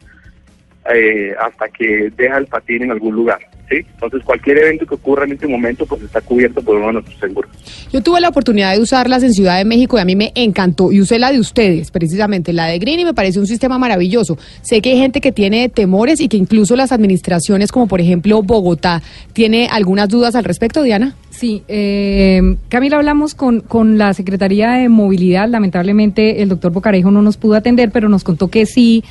eh, 0.94 1.34
hasta 1.40 1.70
que 1.70 2.12
deja 2.16 2.38
el 2.38 2.48
patín 2.48 2.84
en 2.84 2.92
algún 2.92 3.16
lugar. 3.16 3.40
Entonces 3.80 4.22
cualquier 4.24 4.60
evento 4.60 4.86
que 4.86 4.96
ocurra 4.96 5.26
en 5.26 5.34
este 5.34 5.48
momento 5.48 5.86
pues 5.86 6.02
está 6.02 6.22
cubierto 6.22 6.62
por 6.62 6.76
uno 6.76 6.88
de 6.88 6.94
nuestros 6.94 7.20
seguros. 7.20 7.52
Yo 7.92 8.02
tuve 8.02 8.22
la 8.22 8.30
oportunidad 8.30 8.74
de 8.74 8.82
usarlas 8.82 9.24
en 9.24 9.34
Ciudad 9.34 9.58
de 9.58 9.66
México 9.66 9.98
y 9.98 10.02
a 10.02 10.06
mí 10.06 10.16
me 10.16 10.32
encantó 10.36 10.92
y 10.92 11.02
usé 11.02 11.20
la 11.20 11.32
de 11.32 11.40
ustedes, 11.40 11.92
precisamente 11.92 12.54
la 12.54 12.68
de 12.68 12.80
Green 12.80 13.00
y 13.00 13.06
me 13.06 13.14
parece 13.14 13.40
un 13.40 13.48
sistema 13.48 13.78
maravilloso. 13.78 14.38
Sé 14.62 14.82
que 14.82 14.92
hay 14.92 14.98
gente 14.98 15.22
que 15.22 15.32
tiene 15.32 15.70
temores 15.70 16.20
y 16.20 16.28
que 16.28 16.38
incluso 16.38 16.76
las 16.76 16.92
administraciones 16.92 17.72
como 17.72 17.88
por 17.88 18.02
ejemplo 18.02 18.42
Bogotá 18.44 19.02
tiene 19.34 19.68
algunas 19.72 20.10
dudas 20.10 20.36
al 20.36 20.44
respecto, 20.44 20.84
Diana. 20.84 21.16
Sí, 21.30 21.64
eh, 21.68 22.58
Camila, 22.70 22.98
hablamos 22.98 23.36
con, 23.36 23.62
con 23.62 23.98
la 23.98 24.14
Secretaría 24.14 24.72
de 24.72 24.90
Movilidad. 24.90 25.50
Lamentablemente 25.50 26.42
el 26.42 26.50
doctor 26.50 26.72
Bocarejo 26.72 27.10
no 27.10 27.22
nos 27.22 27.38
pudo 27.38 27.56
atender, 27.56 27.92
pero 27.92 28.10
nos 28.10 28.24
contó 28.24 28.50
que 28.50 28.66
sí 28.66 29.04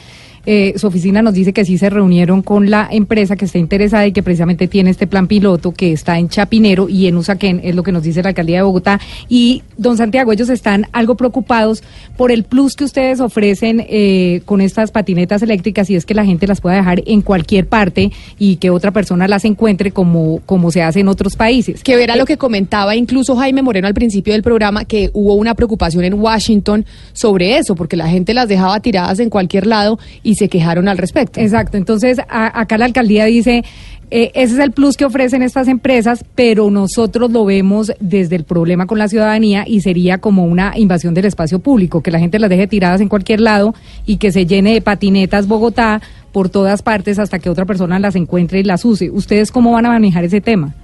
eh, 0.46 0.74
su 0.76 0.86
oficina 0.86 1.22
nos 1.22 1.34
dice 1.34 1.52
que 1.52 1.64
sí 1.64 1.78
se 1.78 1.90
reunieron 1.90 2.42
con 2.42 2.70
la 2.70 2.88
empresa 2.90 3.36
que 3.36 3.44
está 3.44 3.58
interesada 3.58 4.06
y 4.06 4.12
que 4.12 4.22
precisamente 4.22 4.68
tiene 4.68 4.90
este 4.90 5.06
plan 5.06 5.26
piloto 5.26 5.72
que 5.72 5.92
está 5.92 6.18
en 6.18 6.28
Chapinero 6.28 6.88
y 6.88 7.06
en 7.06 7.16
Usaquén, 7.16 7.60
es 7.62 7.74
lo 7.74 7.82
que 7.82 7.92
nos 7.92 8.02
dice 8.02 8.22
la 8.22 8.30
alcaldía 8.30 8.58
de 8.58 8.62
Bogotá. 8.62 9.00
Y, 9.28 9.62
don 9.76 9.96
Santiago, 9.96 10.32
ellos 10.32 10.48
están 10.48 10.86
algo 10.92 11.16
preocupados 11.16 11.82
por 12.16 12.30
el 12.30 12.44
plus 12.44 12.74
que 12.74 12.84
ustedes 12.84 13.20
ofrecen 13.20 13.84
eh, 13.88 14.42
con 14.44 14.60
estas 14.60 14.90
patinetas 14.90 15.42
eléctricas 15.42 15.90
y 15.90 15.96
es 15.96 16.06
que 16.06 16.14
la 16.14 16.24
gente 16.24 16.46
las 16.46 16.60
pueda 16.60 16.76
dejar 16.76 17.02
en 17.06 17.22
cualquier 17.22 17.66
parte 17.66 18.10
y 18.38 18.56
que 18.56 18.70
otra 18.70 18.90
persona 18.90 19.28
las 19.28 19.44
encuentre 19.44 19.90
como, 19.90 20.40
como 20.46 20.70
se 20.70 20.82
hace 20.82 21.00
en 21.00 21.08
otros 21.08 21.36
países. 21.36 21.82
Que 21.82 21.96
verá 21.96 22.16
lo 22.16 22.24
que 22.24 22.36
comentaba 22.36 22.96
incluso 22.96 23.36
Jaime 23.36 23.62
Moreno 23.62 23.86
al 23.86 23.94
principio 23.94 24.32
del 24.32 24.42
programa, 24.42 24.84
que 24.84 25.10
hubo 25.12 25.34
una 25.34 25.54
preocupación 25.54 26.04
en 26.04 26.14
Washington 26.14 26.84
sobre 27.12 27.58
eso, 27.58 27.74
porque 27.74 27.96
la 27.96 28.08
gente 28.08 28.34
las 28.34 28.48
dejaba 28.48 28.80
tiradas 28.80 29.18
en 29.18 29.30
cualquier 29.30 29.66
lado 29.66 29.98
y 30.22 30.29
se 30.34 30.48
quejaron 30.48 30.88
al 30.88 30.98
respecto. 30.98 31.40
Exacto, 31.40 31.76
entonces 31.76 32.18
a- 32.28 32.60
acá 32.60 32.78
la 32.78 32.84
alcaldía 32.86 33.24
dice, 33.26 33.62
eh, 34.10 34.32
ese 34.34 34.54
es 34.54 34.58
el 34.58 34.72
plus 34.72 34.96
que 34.96 35.04
ofrecen 35.04 35.42
estas 35.42 35.68
empresas, 35.68 36.24
pero 36.34 36.70
nosotros 36.70 37.30
lo 37.30 37.44
vemos 37.44 37.92
desde 38.00 38.36
el 38.36 38.44
problema 38.44 38.86
con 38.86 38.98
la 38.98 39.06
ciudadanía 39.08 39.64
y 39.66 39.80
sería 39.82 40.18
como 40.18 40.44
una 40.44 40.72
invasión 40.76 41.14
del 41.14 41.26
espacio 41.26 41.60
público, 41.60 42.02
que 42.02 42.10
la 42.10 42.18
gente 42.18 42.38
las 42.38 42.50
deje 42.50 42.66
tiradas 42.66 43.00
en 43.00 43.08
cualquier 43.08 43.40
lado 43.40 43.74
y 44.06 44.16
que 44.16 44.32
se 44.32 44.46
llene 44.46 44.74
de 44.74 44.80
patinetas 44.80 45.46
Bogotá 45.46 46.00
por 46.32 46.48
todas 46.48 46.82
partes 46.82 47.18
hasta 47.18 47.38
que 47.38 47.50
otra 47.50 47.64
persona 47.64 47.98
las 47.98 48.16
encuentre 48.16 48.60
y 48.60 48.64
las 48.64 48.84
use. 48.84 49.10
¿Ustedes 49.10 49.50
cómo 49.52 49.72
van 49.72 49.86
a 49.86 49.90
manejar 49.90 50.24
ese 50.24 50.40
tema? 50.40 50.74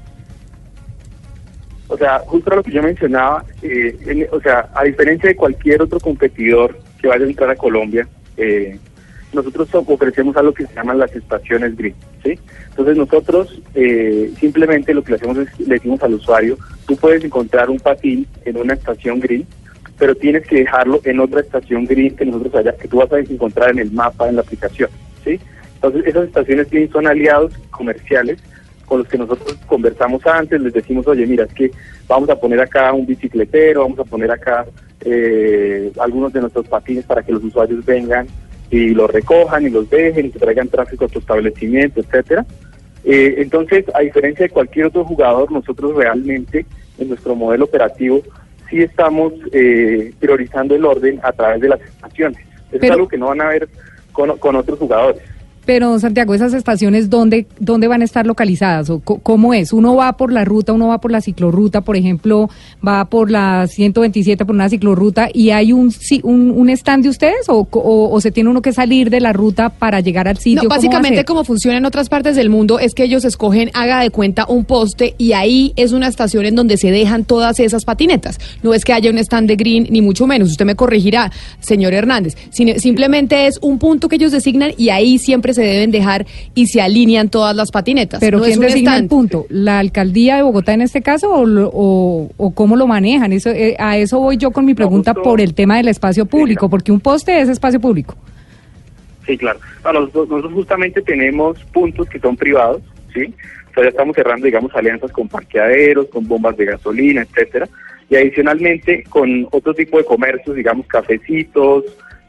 O 1.88 1.96
sea, 1.96 2.18
justo 2.26 2.54
lo 2.54 2.62
que 2.64 2.72
yo 2.72 2.82
mencionaba, 2.82 3.44
eh, 3.62 3.96
en- 4.06 4.26
o 4.32 4.40
sea, 4.40 4.68
a 4.74 4.82
diferencia 4.84 5.28
de 5.28 5.36
cualquier 5.36 5.82
otro 5.82 6.00
competidor 6.00 6.76
que 7.00 7.06
vaya 7.06 7.24
a 7.24 7.28
entrar 7.28 7.50
a 7.50 7.54
Colombia, 7.54 8.08
eh, 8.36 8.76
nosotros 9.32 9.68
so- 9.70 9.84
ofrecemos 9.86 10.36
algo 10.36 10.52
que 10.54 10.66
se 10.66 10.74
llaman 10.74 10.98
las 10.98 11.14
estaciones 11.14 11.76
green, 11.76 11.94
¿sí? 12.22 12.38
Entonces 12.70 12.96
nosotros 12.96 13.60
eh, 13.74 14.32
simplemente 14.38 14.94
lo 14.94 15.02
que 15.02 15.10
le 15.12 15.16
hacemos 15.16 15.38
es, 15.38 15.60
le 15.60 15.74
decimos 15.74 16.02
al 16.02 16.14
usuario, 16.14 16.56
tú 16.86 16.96
puedes 16.96 17.24
encontrar 17.24 17.70
un 17.70 17.78
patín 17.78 18.26
en 18.44 18.56
una 18.56 18.74
estación 18.74 19.20
green, 19.20 19.46
pero 19.98 20.14
tienes 20.14 20.46
que 20.46 20.56
dejarlo 20.56 21.00
en 21.04 21.20
otra 21.20 21.40
estación 21.40 21.86
green 21.86 22.14
que 22.16 22.26
nosotros 22.26 22.54
allá, 22.54 22.72
que 22.76 22.88
tú 22.88 22.98
vas 22.98 23.12
a 23.12 23.18
encontrar 23.18 23.70
en 23.70 23.78
el 23.78 23.90
mapa, 23.92 24.28
en 24.28 24.36
la 24.36 24.42
aplicación, 24.42 24.90
¿sí? 25.24 25.40
Entonces 25.76 26.06
esas 26.06 26.26
estaciones 26.26 26.70
green 26.70 26.90
son 26.90 27.06
aliados 27.06 27.52
comerciales 27.70 28.38
con 28.86 29.00
los 29.00 29.08
que 29.08 29.18
nosotros 29.18 29.56
conversamos 29.66 30.24
antes, 30.26 30.60
les 30.60 30.72
decimos, 30.72 31.06
oye, 31.08 31.26
mira, 31.26 31.44
es 31.44 31.52
que 31.52 31.70
vamos 32.06 32.30
a 32.30 32.38
poner 32.38 32.60
acá 32.60 32.92
un 32.92 33.04
bicicletero, 33.04 33.82
vamos 33.82 33.98
a 33.98 34.04
poner 34.04 34.30
acá 34.30 34.64
eh, 35.00 35.90
algunos 35.98 36.32
de 36.32 36.40
nuestros 36.40 36.68
patines 36.68 37.04
para 37.04 37.22
que 37.22 37.32
los 37.32 37.42
usuarios 37.42 37.84
vengan 37.84 38.26
y 38.70 38.90
los 38.90 39.10
recojan 39.10 39.66
y 39.66 39.70
los 39.70 39.88
dejen 39.88 40.26
y 40.26 40.30
que 40.30 40.38
traigan 40.38 40.68
tráfico 40.68 41.04
a 41.04 41.08
tu 41.08 41.18
establecimiento, 41.18 42.00
etcétera. 42.00 42.44
Eh, 43.04 43.34
entonces, 43.38 43.84
a 43.94 44.00
diferencia 44.00 44.44
de 44.44 44.50
cualquier 44.50 44.86
otro 44.86 45.04
jugador, 45.04 45.52
nosotros 45.52 45.94
realmente 45.94 46.66
en 46.98 47.08
nuestro 47.08 47.36
modelo 47.36 47.66
operativo 47.66 48.22
sí 48.68 48.82
estamos 48.82 49.32
eh, 49.52 50.12
priorizando 50.18 50.74
el 50.74 50.84
orden 50.84 51.20
a 51.22 51.32
través 51.32 51.60
de 51.60 51.68
las 51.68 51.80
estaciones. 51.80 52.38
Eso 52.72 52.84
es 52.84 52.90
algo 52.90 53.06
que 53.06 53.16
no 53.16 53.28
van 53.28 53.42
a 53.42 53.48
ver 53.48 53.68
con, 54.12 54.36
con 54.38 54.56
otros 54.56 54.78
jugadores. 54.78 55.22
Pero, 55.66 55.98
Santiago, 55.98 56.32
¿esas 56.34 56.54
estaciones 56.54 57.10
dónde, 57.10 57.46
dónde 57.58 57.88
van 57.88 58.00
a 58.00 58.04
estar 58.04 58.26
localizadas? 58.26 58.88
¿O 58.88 59.00
¿Cómo 59.00 59.52
es? 59.52 59.72
¿Uno 59.72 59.96
va 59.96 60.16
por 60.16 60.32
la 60.32 60.44
ruta, 60.44 60.72
uno 60.72 60.86
va 60.88 60.98
por 61.00 61.10
la 61.10 61.20
ciclorruta, 61.20 61.80
por 61.80 61.96
ejemplo, 61.96 62.48
va 62.86 63.04
por 63.06 63.30
la 63.30 63.66
127 63.66 64.44
por 64.46 64.54
una 64.54 64.68
ciclorruta 64.68 65.28
y 65.32 65.50
hay 65.50 65.72
un, 65.72 65.92
un, 66.22 66.50
un 66.52 66.70
stand 66.70 67.02
de 67.02 67.08
ustedes 67.10 67.48
o, 67.48 67.64
co- 67.64 67.80
o, 67.80 68.12
o 68.14 68.20
se 68.20 68.30
tiene 68.30 68.48
uno 68.48 68.62
que 68.62 68.72
salir 68.72 69.10
de 69.10 69.20
la 69.20 69.32
ruta 69.32 69.68
para 69.68 70.00
llegar 70.00 70.28
al 70.28 70.36
sitio? 70.38 70.56
No, 70.56 70.60
¿Cómo 70.62 70.70
va 70.70 70.74
a 70.76 70.78
básicamente 70.78 71.24
como 71.24 71.42
funciona 71.44 71.78
en 71.78 71.84
otras 71.84 72.08
partes 72.08 72.36
del 72.36 72.48
mundo 72.48 72.78
es 72.78 72.94
que 72.94 73.02
ellos 73.04 73.24
escogen, 73.24 73.70
haga 73.74 74.00
de 74.00 74.10
cuenta, 74.10 74.46
un 74.48 74.64
poste 74.64 75.14
y 75.18 75.32
ahí 75.32 75.72
es 75.76 75.90
una 75.92 76.06
estación 76.06 76.46
en 76.46 76.54
donde 76.54 76.76
se 76.76 76.92
dejan 76.92 77.24
todas 77.24 77.58
esas 77.58 77.84
patinetas. 77.84 78.38
No 78.62 78.72
es 78.72 78.84
que 78.84 78.92
haya 78.92 79.10
un 79.10 79.18
stand 79.18 79.48
de 79.48 79.56
green, 79.56 79.88
ni 79.90 80.00
mucho 80.00 80.26
menos. 80.28 80.50
Usted 80.50 80.64
me 80.64 80.76
corregirá, 80.76 81.32
señor 81.60 81.92
Hernández. 81.92 82.36
Simplemente 82.50 83.46
es 83.46 83.58
un 83.62 83.78
punto 83.78 84.08
que 84.08 84.16
ellos 84.16 84.32
designan 84.32 84.70
y 84.76 84.90
ahí 84.90 85.18
siempre 85.18 85.54
se 85.56 85.62
deben 85.62 85.90
dejar 85.90 86.24
y 86.54 86.68
se 86.68 86.80
alinean 86.80 87.28
todas 87.28 87.56
las 87.56 87.72
patinetas. 87.72 88.20
Pero 88.20 88.38
no 88.38 88.44
¿quién 88.44 88.62
es 88.62 88.68
designa 88.72 88.96
el 88.96 89.08
punto? 89.08 89.44
¿La 89.48 89.80
alcaldía 89.80 90.36
de 90.36 90.42
Bogotá 90.42 90.72
en 90.74 90.82
este 90.82 91.02
caso 91.02 91.30
o, 91.32 91.44
lo- 91.44 91.70
o, 91.74 92.30
o 92.36 92.54
cómo 92.54 92.76
lo 92.76 92.86
manejan? 92.86 93.32
Eso, 93.32 93.50
eh, 93.50 93.74
a 93.78 93.96
eso 93.98 94.20
voy 94.20 94.36
yo 94.36 94.52
con 94.52 94.64
mi 94.64 94.74
pregunta 94.74 95.12
justo- 95.12 95.28
por 95.28 95.40
el 95.40 95.52
tema 95.54 95.76
del 95.78 95.88
espacio 95.88 96.24
público, 96.26 96.70
porque 96.70 96.92
un 96.92 97.00
poste 97.00 97.40
es 97.40 97.48
espacio 97.48 97.80
público. 97.80 98.14
Sí, 99.26 99.36
claro. 99.36 99.58
No, 99.84 99.92
nosotros, 99.92 100.28
nosotros 100.28 100.52
justamente 100.54 101.02
tenemos 101.02 101.58
puntos 101.72 102.08
que 102.08 102.20
son 102.20 102.36
privados, 102.36 102.80
¿sí? 103.12 103.34
O 103.70 103.74
sea, 103.74 103.82
ya 103.82 103.88
estamos 103.90 104.14
cerrando, 104.14 104.46
digamos, 104.46 104.72
alianzas 104.74 105.10
con 105.10 105.28
parqueaderos, 105.28 106.06
con 106.06 106.28
bombas 106.28 106.56
de 106.56 106.64
gasolina, 106.66 107.22
etcétera. 107.22 107.68
Y 108.08 108.14
adicionalmente 108.14 109.02
con 109.08 109.48
otro 109.50 109.74
tipo 109.74 109.98
de 109.98 110.04
comercios, 110.04 110.54
digamos, 110.54 110.86
cafecitos, 110.86 111.82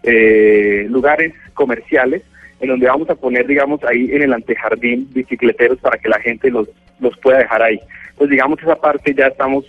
eh, 0.04 0.88
lugares 0.90 1.34
comerciales, 1.54 2.24
en 2.60 2.70
donde 2.70 2.88
vamos 2.88 3.10
a 3.10 3.16
poner, 3.16 3.46
digamos, 3.48 3.84
ahí 3.84 4.10
en 4.12 4.24
el 4.24 4.34
antejardín 4.34 5.08
bicicleteros 5.14 5.78
para 5.80 5.98
que 5.98 6.10
la 6.10 6.20
gente 6.20 6.50
los, 6.50 6.68
los 7.00 7.18
pueda 7.20 7.40
dejar 7.40 7.62
ahí. 7.62 7.80
Pues 8.18 8.30
digamos, 8.30 8.60
esa 8.62 8.76
parte 8.76 9.14
ya 9.14 9.28
estamos 9.28 9.66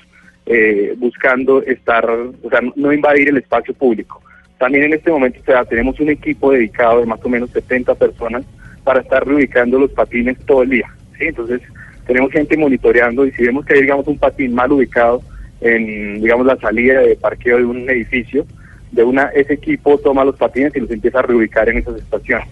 eh, 0.46 0.94
buscando 0.96 1.62
estar, 1.62 2.08
o 2.08 2.48
sea, 2.50 2.60
no- 2.76 2.92
invadir 2.92 3.28
el 3.28 3.36
espacio 3.36 3.74
público. 3.74 4.22
También 4.58 4.84
en 4.84 4.94
este 4.94 5.10
momento 5.10 5.38
o 5.40 5.64
tenemos 5.66 6.00
un 6.00 6.08
equipo 6.08 6.50
dedicado 6.52 7.00
de 7.00 7.06
más 7.06 7.22
o 7.24 7.28
menos 7.28 7.50
70 7.50 7.94
personas 7.94 8.44
para 8.84 9.00
estar 9.00 9.24
reubicando 9.26 9.78
los 9.78 9.90
patines 9.92 10.38
todo 10.46 10.62
el 10.62 10.70
día. 10.70 10.88
¿sí? 11.18 11.26
Entonces, 11.26 11.60
tenemos 12.06 12.32
gente 12.32 12.56
monitoreando 12.56 13.26
y 13.26 13.32
si 13.32 13.44
vemos 13.44 13.66
que 13.66 13.74
hay, 13.74 13.82
digamos, 13.82 14.06
un 14.08 14.18
patín 14.18 14.54
mal 14.54 14.72
ubicado 14.72 15.20
en, 15.60 16.20
digamos, 16.22 16.46
la 16.46 16.56
salida 16.56 17.00
de 17.00 17.14
parqueo 17.16 17.58
de 17.58 17.64
un 17.64 17.88
edificio, 17.90 18.46
de 18.92 19.04
una 19.04 19.24
ese 19.34 19.54
equipo 19.54 19.98
toma 19.98 20.24
los 20.24 20.36
patines 20.36 20.74
y 20.76 20.80
los 20.80 20.90
empieza 20.90 21.18
a 21.18 21.22
reubicar 21.22 21.68
en 21.68 21.78
esas 21.78 21.96
estaciones. 21.96 22.48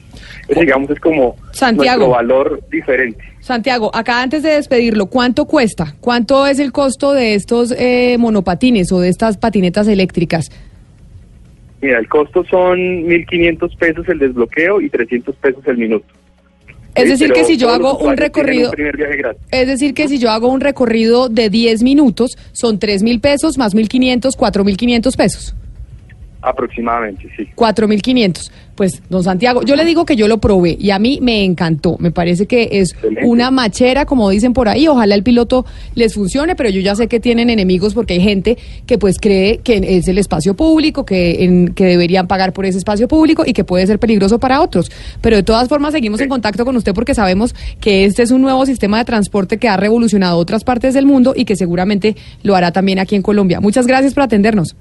Eso, 0.49 0.61
digamos, 0.61 0.91
es 0.91 1.01
como 1.01 1.37
Santiago. 1.53 2.07
nuestro 2.07 2.17
valor 2.17 2.61
diferente. 2.71 3.23
Santiago, 3.41 3.91
acá 3.95 4.23
antes 4.23 4.43
de 4.43 4.51
despedirlo, 4.51 5.07
¿cuánto 5.07 5.47
cuesta? 5.47 5.95
¿Cuánto 6.01 6.47
es 6.47 6.59
el 6.59 6.73
costo 6.73 7.13
de 7.13 7.35
estos 7.35 7.73
eh, 7.77 8.17
monopatines 8.19 8.93
o 8.93 9.01
de 9.01 9.09
estas 9.09 9.37
patinetas 9.39 9.89
eléctricas? 9.89 10.51
Mira, 11.81 11.99
el 11.99 12.09
costo 12.09 12.45
son 12.45 12.79
1.500 12.79 13.77
pesos 13.77 14.09
el 14.09 14.19
desbloqueo 14.19 14.81
y 14.81 14.89
300 14.89 15.37
pesos 15.37 15.63
el 15.67 15.79
minuto. 15.79 16.07
Es 16.97 17.11
decir, 17.11 17.29
pero 17.29 17.41
que 17.41 17.45
si 17.45 17.59
yo 17.59 17.69
hago 17.69 17.99
un 17.99 18.17
recorrido, 18.17 18.71
un 18.71 19.37
es 19.51 19.67
decir, 19.67 19.93
que 19.93 20.09
si 20.09 20.19
yo 20.19 20.31
hago 20.31 20.49
un 20.49 20.63
recorrido 20.63 21.29
de 21.29 21.51
10 21.51 21.83
minutos, 21.83 22.39
son 22.53 22.79
3 22.79 23.03
mil 23.03 23.21
pesos 23.21 23.59
más 23.59 23.75
1.500, 23.75 24.35
4 24.35 24.65
mil 24.65 24.77
500 24.79 25.17
pesos. 25.17 25.55
Aproximadamente, 26.43 27.29
sí. 27.37 27.49
4.500. 27.57 28.51
Pues, 28.77 29.03
don 29.09 29.25
Santiago, 29.25 29.63
yo 29.63 29.75
le 29.75 29.87
digo 29.87 30.05
que 30.05 30.17
yo 30.17 30.29
lo 30.29 30.37
probé 30.39 30.77
y 30.79 30.91
a 30.91 30.99
mí 30.99 31.19
me 31.23 31.43
encantó. 31.45 31.97
Me 31.99 32.11
parece 32.11 32.47
que 32.47 32.69
es 32.73 32.93
Excelente. 32.93 33.23
una 33.25 33.51
machera, 33.51 34.05
como 34.05 34.29
dicen 34.29 34.53
por 34.53 34.69
ahí. 34.69 34.87
Ojalá 34.87 35.15
el 35.15 35.23
piloto 35.23 35.65
les 35.95 36.13
funcione, 36.15 36.55
pero 36.55 36.69
yo 36.69 36.81
ya 36.83 36.95
sé 36.95 37.09
que 37.09 37.19
tienen 37.19 37.49
enemigos 37.49 37.95
porque 37.95 38.13
hay 38.15 38.21
gente 38.21 38.59
que 38.87 38.99
pues 38.99 39.17
cree 39.19 39.59
que 39.59 39.81
es 39.97 40.09
el 40.09 40.19
espacio 40.19 40.55
público, 40.55 41.07
que, 41.07 41.43
en- 41.45 41.73
que 41.73 41.87
deberían 41.87 42.27
pagar 42.29 42.53
por 42.53 42.67
ese 42.67 42.77
espacio 42.77 43.09
público 43.09 43.45
y 43.47 43.55
que 43.55 43.65
puede 43.65 43.87
ser 43.87 43.99
peligroso 43.99 44.39
para 44.39 44.61
otros. 44.61 44.93
Pero 45.23 45.37
de 45.37 45.43
todas 45.43 45.69
formas 45.69 45.93
seguimos 45.95 46.21
en 46.21 46.29
contacto 46.29 46.67
con 46.67 46.77
usted 46.77 46.93
porque 46.93 47.15
sabemos 47.15 47.55
que 47.81 48.05
este 48.05 48.23
es 48.25 48.31
un 48.31 48.43
nuevo 48.43 48.67
sistema 48.67 48.99
de 48.99 49.07
transporte 49.07 49.57
que 49.57 49.69
ha 49.71 49.79
revolucionado 49.79 50.37
otras 50.37 50.65
partes 50.65 50.93
del 50.93 51.07
mundo 51.07 51.33
y 51.35 51.47
que 51.47 51.57
seguramente 51.57 52.15
lo 52.43 52.55
hará 52.55 52.73
también 52.73 52.99
aquí 52.99 53.15
en 53.17 53.23
Colombia. 53.23 53.59
Muchas 53.61 53.87
gracias 53.87 54.13
por 54.13 54.25
atendernos. 54.25 54.77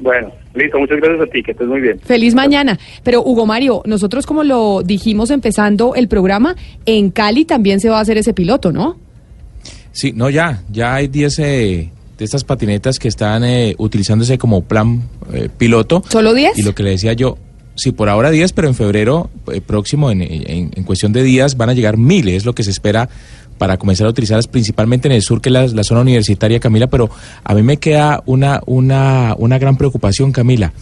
Bueno, 0.00 0.30
listo, 0.54 0.78
muchas 0.78 0.98
gracias 0.98 1.28
a 1.28 1.30
ti, 1.30 1.42
que 1.42 1.52
estés 1.52 1.66
muy 1.66 1.80
bien. 1.80 1.98
Feliz 2.00 2.34
mañana. 2.34 2.78
Pero 3.02 3.22
Hugo 3.22 3.46
Mario, 3.46 3.82
nosotros 3.86 4.26
como 4.26 4.44
lo 4.44 4.82
dijimos 4.82 5.30
empezando 5.30 5.94
el 5.94 6.08
programa, 6.08 6.54
en 6.84 7.10
Cali 7.10 7.44
también 7.44 7.80
se 7.80 7.88
va 7.88 7.98
a 7.98 8.00
hacer 8.02 8.18
ese 8.18 8.32
piloto, 8.34 8.72
¿no? 8.72 8.98
Sí, 9.92 10.12
no, 10.14 10.28
ya, 10.30 10.62
ya 10.70 10.94
hay 10.94 11.08
10 11.08 11.38
eh, 11.38 11.90
de 12.18 12.24
estas 12.24 12.44
patinetas 12.44 12.98
que 12.98 13.08
están 13.08 13.44
eh, 13.44 13.74
utilizándose 13.78 14.36
como 14.38 14.62
plan 14.62 15.02
eh, 15.32 15.48
piloto. 15.56 16.02
¿Solo 16.08 16.34
10? 16.34 16.58
Y 16.58 16.62
lo 16.62 16.74
que 16.74 16.82
le 16.82 16.90
decía 16.90 17.14
yo, 17.14 17.38
sí, 17.76 17.92
por 17.92 18.08
ahora 18.10 18.30
10, 18.30 18.52
pero 18.52 18.68
en 18.68 18.74
febrero 18.74 19.30
eh, 19.52 19.60
próximo, 19.62 20.10
en, 20.10 20.20
en- 20.22 20.70
en 20.74 20.84
cuestión 20.84 21.12
de 21.12 21.22
días, 21.22 21.56
van 21.56 21.70
a 21.70 21.72
llegar 21.74 21.96
miles, 21.96 22.34
es 22.34 22.44
lo 22.44 22.54
que 22.54 22.62
se 22.62 22.70
espera 22.70 23.08
para 23.58 23.76
comenzar 23.76 24.06
a 24.06 24.10
utilizarlas 24.10 24.46
principalmente 24.46 25.08
en 25.08 25.12
el 25.12 25.22
sur, 25.22 25.40
que 25.40 25.48
es 25.48 25.52
la, 25.52 25.66
la 25.66 25.84
zona 25.84 26.00
universitaria, 26.02 26.60
Camila, 26.60 26.86
pero 26.86 27.10
a 27.44 27.54
mí 27.54 27.62
me 27.62 27.76
queda 27.78 28.22
una, 28.26 28.60
una, 28.66 29.34
una 29.38 29.58
gran 29.58 29.76
preocupación, 29.76 30.32
Camila. 30.32 30.72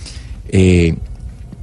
Eh, 0.48 0.94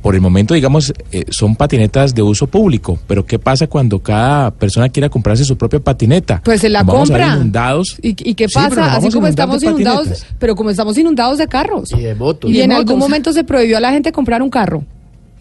por 0.02 0.16
el 0.16 0.22
momento, 0.22 0.56
digamos, 0.56 0.92
eh, 1.12 1.26
son 1.30 1.56
patinetas 1.56 2.16
de 2.16 2.24
uso 2.24 2.48
público, 2.48 2.98
pero 3.06 3.24
¿qué 3.24 3.38
pasa 3.38 3.68
cuando 3.68 4.00
cada 4.00 4.50
persona 4.50 4.90
quiera 4.90 5.10
comprarse 5.10 5.46
su 5.46 5.56
propia 5.58 5.80
patineta? 5.80 6.42
Pues 6.44 6.62
se 6.62 6.70
la 6.70 6.80
Nos 6.80 6.88
vamos 6.88 7.12
a 7.12 7.14
ver 7.14 7.22
compra. 7.22 7.38
inundados. 7.38 7.98
¿Y, 8.02 8.10
y 8.30 8.34
qué 8.34 8.48
pasa? 8.50 8.96
Así 8.96 9.12
como 9.12 9.28
estamos 9.28 9.62
inundados, 9.62 10.08
patinetas. 10.08 10.26
pero 10.40 10.56
como 10.56 10.72
estamos 10.72 10.98
inundados 10.98 11.38
de 11.38 11.48
carros. 11.48 11.92
Y 11.92 12.02
de 12.02 12.16
motos. 12.16 12.50
Y, 12.50 12.56
Y 12.56 12.58
de 12.58 12.64
en 12.64 12.72
algún 12.72 12.98
momento 12.98 13.32
se 13.32 13.44
prohibió 13.44 13.78
a 13.78 13.80
la 13.80 13.92
gente 13.92 14.12
comprar 14.12 14.42
un 14.42 14.50
carro. 14.50 14.84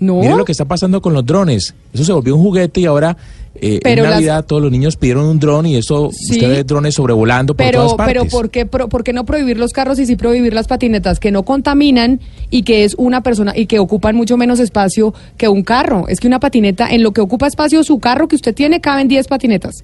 No. 0.01 0.17
Miren 0.21 0.39
lo 0.39 0.45
que 0.45 0.53
está 0.53 0.65
pasando 0.65 1.01
con 1.03 1.13
los 1.13 1.25
drones. 1.27 1.75
Eso 1.93 2.05
se 2.05 2.13
volvió 2.13 2.35
un 2.35 2.43
juguete 2.43 2.81
y 2.81 2.87
ahora 2.87 3.17
eh, 3.55 3.81
Pero 3.83 4.05
en 4.05 4.11
las- 4.11 4.15
Navidad 4.21 4.45
todos 4.47 4.63
los 4.63 4.71
niños 4.71 4.97
pidieron 4.97 5.25
un 5.27 5.39
dron 5.41 5.67
y 5.67 5.77
eso 5.77 6.09
Sí. 6.13 6.35
usted 6.35 6.49
ve 6.49 6.65
drones 6.65 6.95
sobrevolando 6.95 7.53
por 7.55 7.67
Pero, 7.67 7.81
todas 7.83 7.95
partes. 7.97 8.15
pero 8.23 8.31
¿por 8.31 8.49
qué, 8.51 8.65
pro- 8.65 8.89
por 8.89 9.03
qué 9.05 9.13
no 9.13 9.25
prohibir 9.27 9.59
los 9.59 9.73
carros 9.73 9.99
y 9.99 10.07
sí 10.07 10.15
prohibir 10.17 10.55
las 10.55 10.69
patinetas 10.69 11.19
que 11.19 11.31
no 11.33 11.43
contaminan 11.43 12.21
y 12.49 12.63
que 12.63 12.85
es 12.85 12.95
una 12.97 13.23
persona 13.23 13.53
y 13.57 13.67
que 13.67 13.79
ocupan 13.81 14.15
mucho 14.17 14.37
menos 14.37 14.61
espacio 14.61 15.13
que 15.37 15.49
un 15.49 15.63
carro? 15.65 16.07
Es 16.09 16.21
que 16.21 16.29
una 16.29 16.39
patineta, 16.41 16.89
en 16.91 17.03
lo 17.03 17.13
que 17.13 17.21
ocupa 17.21 17.49
espacio 17.49 17.83
su 17.83 17.99
carro 17.99 18.29
que 18.29 18.37
usted 18.37 18.55
tiene, 18.55 18.81
caben 18.81 19.09
10 19.09 19.27
patinetas. 19.27 19.83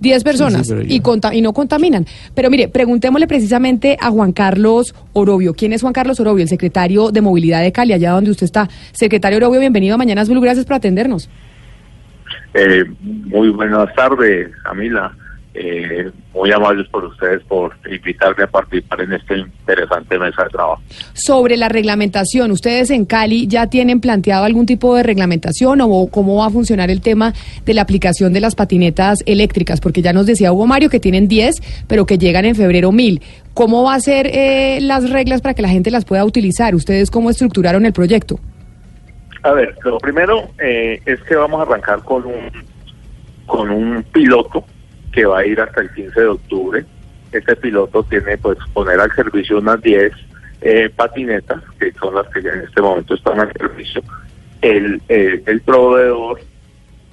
10 0.00 0.24
personas 0.24 0.72
y, 0.86 1.00
conta- 1.00 1.34
y 1.34 1.40
no 1.40 1.52
contaminan. 1.52 2.04
Pero 2.34 2.50
mire, 2.50 2.68
preguntémosle 2.68 3.26
precisamente 3.26 3.96
a 4.00 4.10
Juan 4.10 4.32
Carlos 4.32 4.94
Orobio. 5.14 5.54
¿Quién 5.54 5.72
es 5.72 5.80
Juan 5.80 5.92
Carlos 5.92 6.20
Orobio? 6.20 6.42
El 6.42 6.48
secretario 6.48 7.10
de 7.10 7.20
Movilidad 7.22 7.62
de 7.62 7.72
Cali, 7.72 7.92
allá 7.92 8.10
donde 8.12 8.30
usted 8.30 8.44
está. 8.44 8.68
Secretario 8.92 9.38
Orobio, 9.38 9.60
bienvenido 9.60 9.94
a 9.94 9.98
Mañanas 9.98 10.28
Blue. 10.28 10.40
Gracias 10.40 10.66
por 10.66 10.74
atendernos. 10.76 11.30
Eh, 12.54 12.84
muy 13.00 13.50
buenas 13.50 13.94
tardes, 13.94 14.48
Camila. 14.64 15.12
Eh, 15.58 16.10
muy 16.34 16.52
amables 16.52 16.86
por 16.88 17.02
ustedes 17.06 17.42
por 17.44 17.74
invitarme 17.90 18.44
a 18.44 18.46
participar 18.46 19.00
en 19.00 19.14
esta 19.14 19.34
interesante 19.34 20.18
mesa 20.18 20.44
de 20.44 20.50
trabajo. 20.50 20.82
Sobre 21.14 21.56
la 21.56 21.70
reglamentación, 21.70 22.50
¿ustedes 22.50 22.90
en 22.90 23.06
Cali 23.06 23.46
ya 23.46 23.68
tienen 23.68 24.02
planteado 24.02 24.44
algún 24.44 24.66
tipo 24.66 24.94
de 24.94 25.02
reglamentación 25.02 25.80
o 25.80 26.08
cómo 26.08 26.36
va 26.36 26.46
a 26.46 26.50
funcionar 26.50 26.90
el 26.90 27.00
tema 27.00 27.32
de 27.64 27.72
la 27.72 27.80
aplicación 27.80 28.34
de 28.34 28.40
las 28.40 28.54
patinetas 28.54 29.20
eléctricas? 29.24 29.80
Porque 29.80 30.02
ya 30.02 30.12
nos 30.12 30.26
decía 30.26 30.52
Hugo 30.52 30.66
Mario 30.66 30.90
que 30.90 31.00
tienen 31.00 31.26
10, 31.26 31.86
pero 31.88 32.04
que 32.04 32.18
llegan 32.18 32.44
en 32.44 32.54
febrero 32.54 32.92
1000. 32.92 33.22
¿Cómo 33.54 33.82
va 33.82 33.94
a 33.94 34.00
ser 34.00 34.26
eh, 34.26 34.80
las 34.82 35.08
reglas 35.08 35.40
para 35.40 35.54
que 35.54 35.62
la 35.62 35.70
gente 35.70 35.90
las 35.90 36.04
pueda 36.04 36.26
utilizar? 36.26 36.74
¿Ustedes 36.74 37.10
cómo 37.10 37.30
estructuraron 37.30 37.86
el 37.86 37.94
proyecto? 37.94 38.38
A 39.42 39.52
ver, 39.52 39.74
lo 39.84 39.96
primero 40.00 40.50
eh, 40.62 41.00
es 41.06 41.18
que 41.22 41.34
vamos 41.34 41.60
a 41.60 41.62
arrancar 41.62 42.02
con 42.02 42.26
un, 42.26 42.50
con 43.46 43.70
un 43.70 44.02
piloto 44.12 44.62
que 45.16 45.24
va 45.24 45.38
a 45.38 45.46
ir 45.46 45.58
hasta 45.58 45.80
el 45.80 45.90
15 45.92 46.20
de 46.20 46.26
octubre. 46.26 46.84
Este 47.32 47.56
piloto 47.56 48.02
tiene 48.02 48.36
pues 48.36 48.58
poner 48.74 49.00
al 49.00 49.10
servicio 49.14 49.58
unas 49.58 49.80
10 49.80 50.12
eh, 50.60 50.90
patinetas, 50.94 51.62
que 51.80 51.90
son 51.92 52.14
las 52.14 52.28
que 52.28 52.42
ya 52.42 52.50
en 52.50 52.60
este 52.60 52.82
momento 52.82 53.14
están 53.14 53.40
al 53.40 53.50
servicio. 53.54 54.02
El, 54.60 55.00
eh, 55.08 55.42
el 55.46 55.60
proveedor 55.62 56.38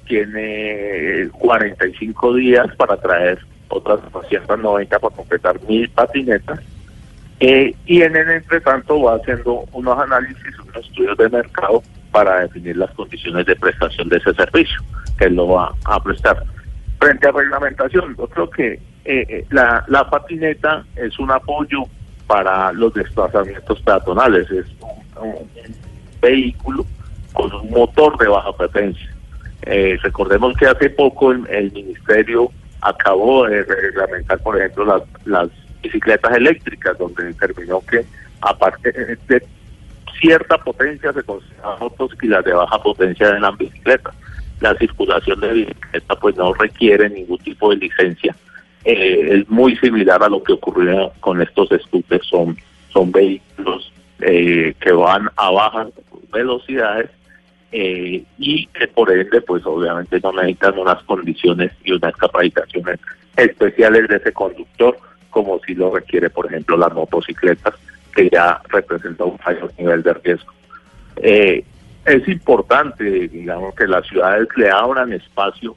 tiene 0.06 1.30
45 1.32 2.34
días 2.34 2.66
para 2.76 2.98
traer 2.98 3.38
otras 3.68 4.00
290 4.12 4.98
para 4.98 5.16
completar 5.16 5.58
mil 5.66 5.88
patinetas. 5.88 6.60
Eh, 7.40 7.74
y 7.86 8.02
en 8.02 8.16
el 8.16 8.30
entretanto 8.30 9.00
va 9.00 9.16
haciendo 9.16 9.64
unos 9.72 9.98
análisis, 9.98 10.58
unos 10.60 10.86
estudios 10.86 11.16
de 11.16 11.30
mercado 11.30 11.82
para 12.12 12.40
definir 12.40 12.76
las 12.76 12.90
condiciones 12.90 13.46
de 13.46 13.56
prestación 13.56 14.10
de 14.10 14.18
ese 14.18 14.34
servicio 14.34 14.78
que 15.18 15.24
él 15.24 15.36
lo 15.36 15.48
va 15.48 15.72
a 15.86 16.02
prestar. 16.02 16.44
Frente 17.04 17.28
a 17.28 17.32
reglamentación, 17.32 18.16
yo 18.16 18.26
creo 18.28 18.48
que 18.48 18.72
eh, 18.72 18.80
eh, 19.04 19.46
la, 19.50 20.08
patineta 20.10 20.86
es 20.96 21.18
un 21.18 21.30
apoyo 21.30 21.82
para 22.26 22.72
los 22.72 22.94
desplazamientos 22.94 23.78
peatonales, 23.82 24.50
es 24.50 24.64
un, 25.20 25.46
vehículo 26.22 26.86
con 27.34 27.52
un 27.52 27.68
motor 27.68 28.16
de 28.16 28.26
baja 28.26 28.50
potencia. 28.52 29.14
Eh, 29.66 29.98
recordemos 30.02 30.56
que 30.56 30.64
hace 30.64 30.88
poco 30.88 31.32
el, 31.32 31.70
ministerio 31.72 32.50
acabó 32.80 33.48
de 33.48 33.64
reglamentar, 33.64 34.38
por 34.38 34.56
ejemplo, 34.56 35.04
las, 35.26 35.50
bicicletas 35.82 36.34
eléctricas, 36.34 36.96
donde 36.96 37.24
determinó 37.24 37.82
que 37.82 38.06
aparte 38.40 38.90
de 39.28 39.46
cierta 40.18 40.56
potencia 40.56 41.12
se 41.12 41.22
consideran 41.22 41.78
motos 41.80 42.12
y 42.22 42.28
las 42.28 42.42
de 42.46 42.54
baja 42.54 42.82
potencia 42.82 43.28
en 43.28 43.42
las 43.42 43.58
bicicletas. 43.58 44.14
La 44.64 44.74
circulación 44.76 45.40
de 45.40 45.52
bicicleta 45.52 46.16
pues 46.16 46.36
no 46.36 46.54
requiere 46.54 47.10
ningún 47.10 47.36
tipo 47.36 47.68
de 47.68 47.76
licencia. 47.76 48.34
Eh, 48.82 49.28
es 49.32 49.50
muy 49.50 49.76
similar 49.76 50.22
a 50.22 50.30
lo 50.30 50.42
que 50.42 50.54
ocurría 50.54 51.10
con 51.20 51.42
estos 51.42 51.68
scooters, 51.82 52.26
son, 52.26 52.56
son 52.88 53.12
vehículos 53.12 53.92
eh, 54.20 54.74
que 54.80 54.92
van 54.92 55.28
a 55.36 55.50
bajas 55.50 55.88
velocidades 56.32 57.10
eh, 57.72 58.24
y 58.38 58.66
que 58.68 58.88
por 58.88 59.12
ende 59.12 59.42
pues 59.42 59.66
obviamente 59.66 60.18
no 60.22 60.32
necesitan 60.32 60.78
unas 60.78 61.02
condiciones 61.02 61.70
y 61.84 61.92
unas 61.92 62.16
capacitaciones 62.16 63.00
especiales 63.36 64.08
de 64.08 64.16
ese 64.16 64.32
conductor 64.32 64.96
como 65.28 65.60
si 65.66 65.74
lo 65.74 65.94
requiere 65.94 66.30
por 66.30 66.46
ejemplo 66.46 66.78
las 66.78 66.94
motocicletas 66.94 67.74
que 68.16 68.30
ya 68.30 68.62
representa 68.70 69.24
un 69.24 69.38
mayor 69.44 69.70
nivel 69.76 70.02
de 70.02 70.14
riesgo. 70.14 70.52
Es 72.04 72.28
importante, 72.28 73.04
digamos, 73.28 73.74
que 73.74 73.86
las 73.86 74.06
ciudades 74.06 74.48
le 74.56 74.70
abran 74.70 75.12
espacio 75.12 75.74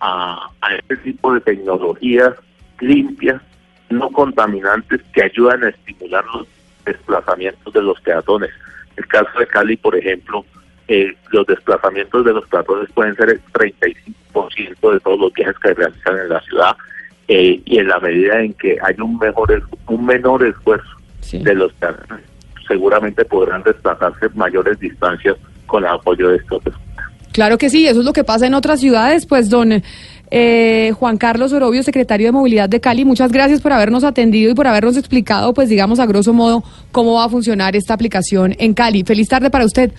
a, 0.00 0.50
a 0.60 0.74
este 0.74 0.96
tipo 0.98 1.32
de 1.34 1.40
tecnologías 1.40 2.34
limpias, 2.80 3.40
no 3.88 4.10
contaminantes, 4.10 5.00
que 5.12 5.24
ayudan 5.24 5.64
a 5.64 5.68
estimular 5.70 6.24
los 6.34 6.46
desplazamientos 6.84 7.72
de 7.72 7.82
los 7.82 8.00
peatones. 8.00 8.50
El 8.96 9.06
caso 9.06 9.38
de 9.38 9.46
Cali, 9.46 9.76
por 9.76 9.96
ejemplo, 9.96 10.44
eh, 10.88 11.14
los 11.30 11.46
desplazamientos 11.46 12.24
de 12.24 12.32
los 12.32 12.46
peatones 12.48 12.90
pueden 12.92 13.14
ser 13.16 13.30
el 13.30 13.40
35% 13.52 14.92
de 14.92 15.00
todos 15.00 15.20
los 15.20 15.32
viajes 15.32 15.58
que 15.58 15.74
realizan 15.74 16.18
en 16.18 16.28
la 16.28 16.40
ciudad 16.40 16.76
eh, 17.28 17.60
y 17.64 17.78
en 17.78 17.88
la 17.88 18.00
medida 18.00 18.40
en 18.40 18.52
que 18.54 18.76
hay 18.82 18.94
un 18.98 19.16
mejor 19.18 19.62
un 19.86 20.04
menor 20.04 20.44
esfuerzo 20.44 20.90
de 21.30 21.54
los 21.54 21.72
peatones, 21.74 22.24
seguramente 22.66 23.24
podrán 23.24 23.62
desplazarse 23.62 24.30
mayores 24.30 24.80
distancias 24.80 25.36
con 25.70 25.84
el 25.84 25.90
apoyo 25.90 26.28
de 26.28 26.36
estos 26.36 26.62
Claro 27.32 27.58
que 27.58 27.70
sí, 27.70 27.86
eso 27.86 28.00
es 28.00 28.04
lo 28.04 28.12
que 28.12 28.24
pasa 28.24 28.46
en 28.46 28.54
otras 28.54 28.80
ciudades. 28.80 29.24
Pues, 29.24 29.48
don 29.48 29.82
eh, 30.32 30.92
Juan 30.98 31.16
Carlos 31.16 31.52
Orobio, 31.52 31.82
secretario 31.84 32.26
de 32.26 32.32
Movilidad 32.32 32.68
de 32.68 32.80
Cali, 32.80 33.04
muchas 33.04 33.30
gracias 33.30 33.60
por 33.60 33.72
habernos 33.72 34.02
atendido 34.02 34.50
y 34.50 34.54
por 34.54 34.66
habernos 34.66 34.96
explicado, 34.96 35.54
pues, 35.54 35.68
digamos, 35.68 36.00
a 36.00 36.06
grosso 36.06 36.32
modo, 36.32 36.64
cómo 36.90 37.14
va 37.14 37.24
a 37.24 37.28
funcionar 37.28 37.76
esta 37.76 37.94
aplicación 37.94 38.56
en 38.58 38.74
Cali. 38.74 39.04
Feliz 39.04 39.28
tarde 39.28 39.48
para 39.48 39.64
usted. 39.64 39.92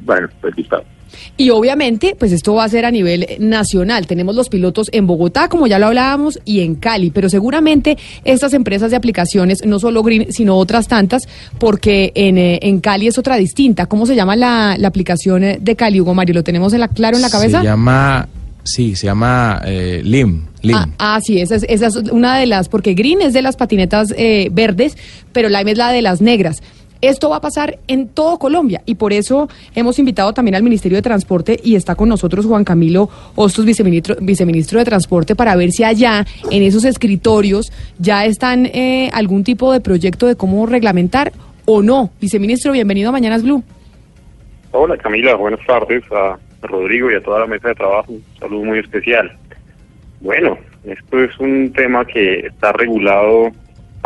Bueno, 0.00 0.28
feliz 0.42 0.68
tarde. 0.68 0.95
Y 1.36 1.50
obviamente, 1.50 2.16
pues 2.18 2.32
esto 2.32 2.54
va 2.54 2.64
a 2.64 2.68
ser 2.68 2.84
a 2.84 2.90
nivel 2.90 3.26
nacional. 3.38 4.06
Tenemos 4.06 4.34
los 4.34 4.48
pilotos 4.48 4.88
en 4.92 5.06
Bogotá, 5.06 5.48
como 5.48 5.66
ya 5.66 5.78
lo 5.78 5.86
hablábamos, 5.86 6.38
y 6.44 6.60
en 6.60 6.74
Cali. 6.74 7.10
Pero 7.10 7.28
seguramente 7.28 7.96
estas 8.24 8.54
empresas 8.54 8.90
de 8.90 8.96
aplicaciones, 8.96 9.64
no 9.64 9.78
solo 9.78 10.02
Green, 10.02 10.32
sino 10.32 10.56
otras 10.56 10.88
tantas, 10.88 11.28
porque 11.58 12.12
en, 12.14 12.38
eh, 12.38 12.58
en 12.62 12.80
Cali 12.80 13.06
es 13.06 13.18
otra 13.18 13.36
distinta. 13.36 13.86
¿Cómo 13.86 14.06
se 14.06 14.14
llama 14.14 14.36
la, 14.36 14.76
la 14.78 14.88
aplicación 14.88 15.44
eh, 15.44 15.58
de 15.60 15.76
Cali, 15.76 16.00
Hugo 16.00 16.14
Mario? 16.14 16.34
¿Lo 16.34 16.44
tenemos 16.44 16.72
en 16.72 16.80
la, 16.80 16.88
claro 16.88 17.16
en 17.16 17.22
la 17.22 17.30
cabeza? 17.30 17.60
Se 17.60 17.66
llama, 17.66 18.28
sí, 18.64 18.94
se 18.96 19.06
llama 19.06 19.62
eh, 19.64 20.00
LIM. 20.04 20.46
LIM. 20.62 20.76
Ah, 20.76 20.88
ah, 20.98 21.20
sí, 21.22 21.40
esa 21.40 21.54
es, 21.56 21.64
esa 21.68 21.86
es 21.86 21.96
una 21.96 22.38
de 22.38 22.46
las, 22.46 22.68
porque 22.68 22.94
Green 22.94 23.22
es 23.22 23.32
de 23.32 23.42
las 23.42 23.56
patinetas 23.56 24.12
eh, 24.16 24.48
verdes, 24.52 24.96
pero 25.32 25.48
Lime 25.48 25.72
es 25.72 25.78
la 25.78 25.92
de 25.92 26.02
las 26.02 26.20
negras. 26.20 26.62
Esto 27.00 27.28
va 27.28 27.36
a 27.36 27.40
pasar 27.40 27.78
en 27.88 28.08
todo 28.08 28.38
Colombia 28.38 28.82
y 28.86 28.94
por 28.94 29.12
eso 29.12 29.48
hemos 29.74 29.98
invitado 29.98 30.32
también 30.32 30.54
al 30.54 30.62
Ministerio 30.62 30.96
de 30.96 31.02
Transporte 31.02 31.58
y 31.62 31.76
está 31.76 31.94
con 31.94 32.08
nosotros 32.08 32.46
Juan 32.46 32.64
Camilo 32.64 33.10
Hostos, 33.34 33.64
viceministro, 33.64 34.16
viceministro 34.20 34.78
de 34.78 34.84
Transporte, 34.86 35.36
para 35.36 35.54
ver 35.56 35.72
si 35.72 35.84
allá 35.84 36.24
en 36.50 36.62
esos 36.62 36.84
escritorios 36.84 37.72
ya 37.98 38.24
están 38.24 38.66
eh, 38.66 39.10
algún 39.12 39.44
tipo 39.44 39.72
de 39.72 39.80
proyecto 39.80 40.26
de 40.26 40.36
cómo 40.36 40.66
reglamentar 40.66 41.32
o 41.66 41.82
no. 41.82 42.10
Viceministro, 42.20 42.72
bienvenido 42.72 43.10
a 43.10 43.12
Mañanas 43.12 43.42
Blue. 43.42 43.62
Hola 44.72 44.96
Camila, 44.96 45.34
buenas 45.34 45.64
tardes 45.66 46.02
a 46.12 46.38
Rodrigo 46.62 47.10
y 47.10 47.14
a 47.14 47.22
toda 47.22 47.40
la 47.40 47.46
mesa 47.46 47.68
de 47.68 47.74
trabajo. 47.74 48.12
Un 48.12 48.24
saludo 48.38 48.64
muy 48.64 48.78
especial. 48.78 49.36
Bueno, 50.20 50.58
esto 50.84 51.22
es 51.22 51.38
un 51.38 51.72
tema 51.72 52.04
que 52.04 52.46
está 52.46 52.72
regulado 52.72 53.50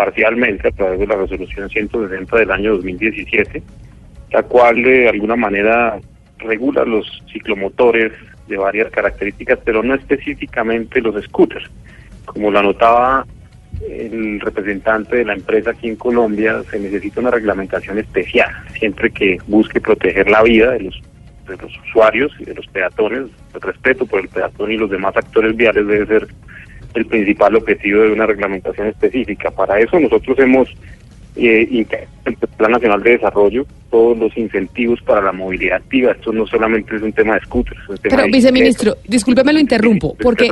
parcialmente 0.01 0.67
a 0.67 0.71
través 0.71 0.99
de 0.99 1.07
la 1.07 1.15
resolución 1.15 1.69
160 1.69 2.39
del 2.39 2.51
año 2.51 2.73
2017, 2.77 3.63
la 4.33 4.43
cual 4.45 4.83
de 4.83 5.11
alguna 5.11 5.37
manera 5.37 6.01
regula 6.39 6.87
los 6.87 7.23
ciclomotores 7.31 8.11
de 8.49 8.57
varias 8.57 8.91
características, 8.91 9.59
pero 9.63 9.83
no 9.83 9.95
específicamente 9.95 11.03
los 11.03 11.23
scooters. 11.23 11.71
Como 12.25 12.51
lo 12.51 12.61
anotaba 12.61 13.27
el 13.91 14.41
representante 14.41 15.17
de 15.17 15.27
la 15.27 15.35
empresa 15.35 15.73
aquí 15.73 15.89
en 15.89 15.97
Colombia, 15.97 16.63
se 16.71 16.81
necesita 16.81 17.21
una 17.21 17.33
reglamentación 17.33 17.99
especial, 17.99 18.51
siempre 18.79 19.11
que 19.11 19.37
busque 19.49 19.83
proteger 19.83 20.31
la 20.31 20.43
vida 20.43 20.71
de 20.71 20.81
los, 20.81 20.99
de 21.47 21.59
los 21.59 21.79
usuarios 21.87 22.33
y 22.39 22.47
de 22.47 22.55
los 22.55 22.67
peatones. 22.69 23.25
El 23.53 23.61
respeto 23.61 24.07
por 24.07 24.21
el 24.21 24.29
peatón 24.29 24.73
y 24.73 24.79
los 24.79 24.89
demás 24.89 25.15
actores 25.15 25.55
viales 25.55 25.87
debe 25.87 26.07
ser 26.07 26.27
el 26.95 27.07
principal 27.07 27.57
objetivo 27.57 28.03
de 28.03 28.13
una 28.13 28.27
reglamentación 28.27 28.89
específica. 28.89 29.51
Para 29.51 29.79
eso 29.79 29.99
nosotros 29.99 30.39
hemos 30.39 30.69
eh, 31.37 31.69
integrado 31.71 32.11
el 32.27 32.37
Plan 32.37 32.73
Nacional 32.73 33.03
de 33.03 33.11
Desarrollo 33.13 33.67
todos 33.91 34.17
los 34.17 34.37
incentivos 34.37 35.01
para 35.03 35.21
la 35.21 35.33
movilidad 35.33 35.79
activa. 35.79 36.13
Esto 36.13 36.33
no 36.33 36.47
solamente 36.47 36.95
es 36.95 37.03
un 37.03 37.13
tema 37.13 37.35
de 37.35 37.41
scooters. 37.41 37.81
Es 37.83 37.89
un 37.89 37.97
tema 37.97 38.17
Pero, 38.17 38.23
de 38.25 38.31
viceministro, 38.31 38.97
discúlpeme 39.07 39.53
lo 39.53 39.59
interrumpo, 39.59 40.17
porque. 40.21 40.51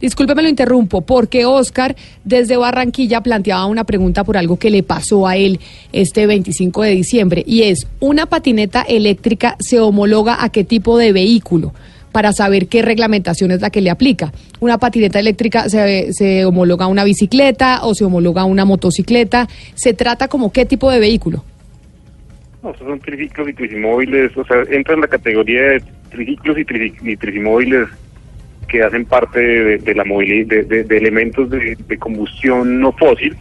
Discúlpeme 0.00 0.42
lo 0.42 0.48
interrumpo, 0.48 1.02
porque 1.02 1.44
Oscar 1.44 1.94
desde 2.24 2.56
Barranquilla 2.56 3.20
planteaba 3.20 3.66
una 3.66 3.84
pregunta 3.84 4.24
por 4.24 4.36
algo 4.36 4.58
que 4.58 4.70
le 4.70 4.82
pasó 4.82 5.26
a 5.28 5.36
él 5.36 5.60
este 5.92 6.26
25 6.26 6.82
de 6.82 6.90
diciembre 6.90 7.44
y 7.46 7.64
es, 7.64 7.86
¿una 8.00 8.26
patineta 8.26 8.82
eléctrica 8.82 9.56
se 9.60 9.78
homologa 9.78 10.42
a 10.42 10.50
qué 10.50 10.64
tipo 10.64 10.96
de 10.96 11.12
vehículo? 11.12 11.72
Para 12.12 12.32
saber 12.32 12.66
qué 12.66 12.82
reglamentación 12.82 13.50
es 13.50 13.60
la 13.60 13.70
que 13.70 13.80
le 13.80 13.90
aplica. 13.90 14.32
¿Una 14.58 14.78
patineta 14.78 15.18
eléctrica 15.18 15.68
se, 15.68 16.12
se 16.12 16.44
homologa 16.44 16.86
a 16.86 16.88
una 16.88 17.04
bicicleta 17.04 17.84
o 17.84 17.94
se 17.94 18.04
homologa 18.04 18.42
a 18.42 18.44
una 18.46 18.64
motocicleta? 18.64 19.48
¿Se 19.74 19.94
trata 19.94 20.28
como 20.28 20.52
qué 20.52 20.66
tipo 20.66 20.90
de 20.90 21.00
vehículo? 21.00 21.44
No, 22.62 22.74
son 22.76 23.00
triciclos 23.00 23.48
y 23.48 23.54
tricimóviles, 23.54 24.36
o 24.36 24.44
sea, 24.44 24.62
entra 24.70 24.94
en 24.94 25.00
la 25.00 25.08
categoría 25.08 25.62
de 25.62 25.82
triciclos 26.10 26.58
y, 26.58 27.10
y 27.10 27.16
tricimóviles 27.16 27.88
que 28.68 28.82
hacen 28.82 29.04
parte 29.04 29.40
de, 29.78 29.94
la 29.94 30.04
movilidad, 30.04 30.64
de, 30.66 30.96
elementos 30.96 31.48
de 31.50 31.98
combustión 31.98 32.80
no 32.80 32.92
fósil 32.92 33.36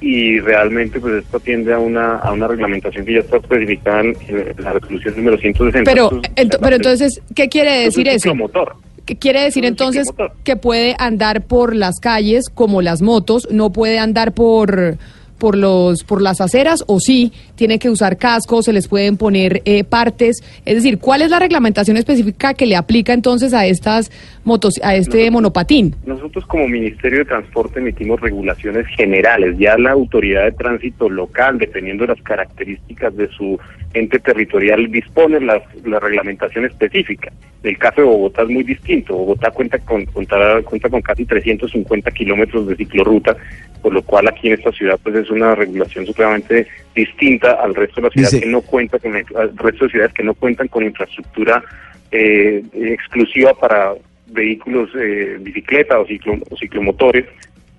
y 0.00 0.40
realmente 0.40 1.00
pues 1.00 1.24
esto 1.24 1.36
atiende 1.36 1.72
a 1.72 1.78
una, 1.78 2.16
a 2.16 2.32
una 2.32 2.48
reglamentación 2.48 3.04
que 3.04 3.14
ya 3.14 3.20
está 3.20 3.36
especificada 3.38 4.00
en, 4.00 4.14
la 4.58 4.72
resolución 4.72 5.14
número 5.16 5.38
160. 5.38 5.90
Pero, 5.90 6.10
Entonces, 6.12 6.32
ento- 6.36 6.58
pero 6.62 6.76
entonces, 6.76 7.22
¿qué 7.34 7.48
quiere 7.48 7.84
decir 7.84 8.08
eso? 8.08 8.18
ciclomotor. 8.30 8.76
¿Qué 9.04 9.16
quiere 9.16 9.42
decir 9.42 9.64
entonces 9.64 10.06
que 10.44 10.56
puede 10.56 10.94
andar 10.98 11.42
por 11.42 11.74
las 11.74 11.98
calles 11.98 12.50
como 12.50 12.82
las 12.82 13.00
motos, 13.00 13.48
no 13.50 13.70
puede 13.70 13.98
andar 13.98 14.32
por 14.32 14.98
por 15.38 15.56
los 15.56 16.04
por 16.04 16.20
las 16.20 16.40
aceras 16.40 16.84
o 16.86 17.00
sí 17.00 17.32
tiene 17.54 17.78
que 17.78 17.88
usar 17.90 18.16
cascos, 18.18 18.64
se 18.66 18.72
les 18.72 18.88
pueden 18.88 19.16
poner 19.16 19.62
eh, 19.64 19.84
partes, 19.84 20.42
es 20.64 20.74
decir, 20.74 20.98
¿cuál 20.98 21.22
es 21.22 21.30
la 21.30 21.38
reglamentación 21.38 21.96
específica 21.96 22.54
que 22.54 22.66
le 22.66 22.76
aplica 22.76 23.12
entonces 23.12 23.54
a 23.54 23.66
estas 23.66 24.10
motos 24.44 24.74
a 24.82 24.94
este 24.96 25.30
monopatín? 25.30 25.94
Nosotros 26.06 26.44
como 26.46 26.66
Ministerio 26.68 27.18
de 27.20 27.24
Transporte 27.26 27.80
emitimos 27.80 28.20
regulaciones 28.20 28.86
generales. 28.96 29.56
Ya 29.58 29.76
la 29.78 29.92
autoridad 29.92 30.44
de 30.44 30.52
tránsito 30.52 31.08
local, 31.08 31.58
dependiendo 31.58 32.04
de 32.06 32.14
las 32.14 32.22
características 32.22 33.16
de 33.16 33.28
su 33.28 33.58
ente 33.94 34.18
territorial, 34.18 34.90
dispone 34.90 35.40
las, 35.40 35.62
la 35.84 35.98
reglamentación 36.00 36.64
específica. 36.64 37.32
El 37.62 37.76
caso 37.78 38.00
de 38.02 38.06
Bogotá 38.06 38.42
es 38.42 38.48
muy 38.48 38.62
distinto. 38.62 39.14
Bogotá 39.16 39.50
cuenta 39.50 39.78
con, 39.80 40.04
contará- 40.06 40.62
cuenta 40.62 40.88
con 40.88 41.00
casi 41.02 41.24
350 41.24 42.10
kilómetros 42.12 42.68
de 42.68 42.76
ciclorruta, 42.76 43.36
por 43.82 43.92
lo 43.92 44.02
cual 44.02 44.28
aquí 44.28 44.48
en 44.48 44.54
esta 44.54 44.70
ciudad 44.72 44.98
pues 45.02 45.16
es 45.16 45.27
una 45.30 45.54
regulación 45.54 46.06
supremamente 46.06 46.66
distinta 46.94 47.52
al 47.62 47.74
resto 47.74 47.96
de 48.00 48.02
las 48.06 48.12
ciudades 48.12 48.32
Dice- 48.32 48.44
que 48.44 48.50
no 48.50 48.60
cuenta 48.62 48.98
con 48.98 49.14
al 49.16 49.56
resto 49.56 49.84
de 49.84 49.90
ciudades 49.90 50.12
que 50.14 50.22
no 50.24 50.34
cuentan 50.34 50.68
con 50.68 50.84
infraestructura 50.84 51.62
eh, 52.10 52.62
exclusiva 52.74 53.52
para 53.54 53.92
vehículos 54.28 54.90
eh, 54.98 55.36
bicicleta 55.40 55.98
o, 55.98 56.06
ciclo, 56.06 56.38
o 56.50 56.56
ciclomotores. 56.56 57.26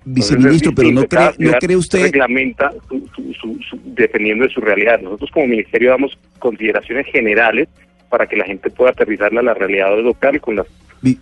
Viceministro, 0.04 0.70
es 0.70 0.76
pero 0.76 0.90
¿no 0.92 1.00
cree, 1.02 1.08
Cada 1.08 1.30
no 1.30 1.36
ciudad 1.36 1.58
cree 1.60 1.76
usted 1.76 2.02
reglamenta 2.02 2.72
su- 2.88 3.06
su- 3.14 3.34
su- 3.34 3.60
su- 3.68 3.80
dependiendo 3.84 4.44
de 4.44 4.50
su 4.50 4.60
realidad. 4.60 5.00
Nosotros 5.00 5.30
como 5.30 5.46
ministerio 5.46 5.90
damos 5.90 6.18
consideraciones 6.38 7.06
generales 7.06 7.68
para 8.08 8.26
que 8.26 8.36
la 8.36 8.44
gente 8.44 8.70
pueda 8.70 8.90
aterrizarla 8.90 9.40
a 9.40 9.44
la 9.44 9.54
realidad 9.54 9.96
local 10.00 10.40
con 10.40 10.56
las 10.56 10.66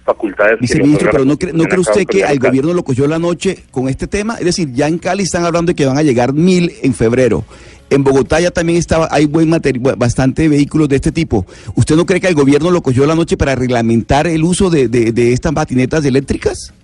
facultades. 0.04 0.58
Viceministro, 0.60 1.10
pero 1.12 1.24
¿no 1.24 1.36
cree, 1.38 1.52
¿no 1.52 1.64
cree 1.64 1.80
usted 1.80 2.04
que 2.06 2.24
al 2.24 2.38
gobierno 2.38 2.72
lo 2.74 2.82
cogió 2.82 3.06
la 3.06 3.18
noche 3.18 3.58
con 3.70 3.88
este 3.88 4.06
tema? 4.06 4.34
Es 4.34 4.44
decir, 4.44 4.72
ya 4.72 4.88
en 4.88 4.98
Cali 4.98 5.22
están 5.22 5.44
hablando 5.44 5.70
de 5.70 5.76
que 5.76 5.86
van 5.86 5.98
a 5.98 6.02
llegar 6.02 6.32
mil 6.32 6.72
en 6.82 6.94
febrero. 6.94 7.44
En 7.90 8.04
Bogotá 8.04 8.38
ya 8.40 8.50
también 8.50 8.78
estaba, 8.78 9.08
hay 9.10 9.24
buen 9.24 9.48
materi- 9.48 9.80
bu- 9.80 9.96
bastante 9.96 10.46
vehículos 10.48 10.88
de 10.90 10.96
este 10.96 11.10
tipo. 11.10 11.46
¿Usted 11.74 11.96
no 11.96 12.04
cree 12.04 12.20
que 12.20 12.26
el 12.28 12.34
gobierno 12.34 12.70
lo 12.70 12.82
cogió 12.82 13.06
la 13.06 13.14
noche 13.14 13.36
para 13.38 13.54
reglamentar 13.54 14.26
el 14.26 14.42
uso 14.44 14.68
de, 14.68 14.88
de- 14.88 15.12
de 15.12 15.32
estas 15.32 15.52
patinetas 15.54 16.04
eléctricas? 16.04 16.74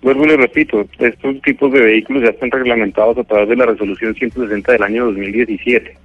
Vuelvo 0.00 0.24
y 0.24 0.28
le 0.28 0.36
repito, 0.36 0.86
estos 0.98 1.42
tipos 1.42 1.72
de 1.72 1.80
vehículos 1.80 2.22
ya 2.22 2.30
están 2.30 2.50
reglamentados 2.50 3.18
a 3.18 3.24
través 3.24 3.48
de 3.48 3.56
la 3.56 3.66
resolución 3.66 4.14
160 4.14 4.72
del 4.72 4.82
año 4.82 5.04
2017. 5.06 5.96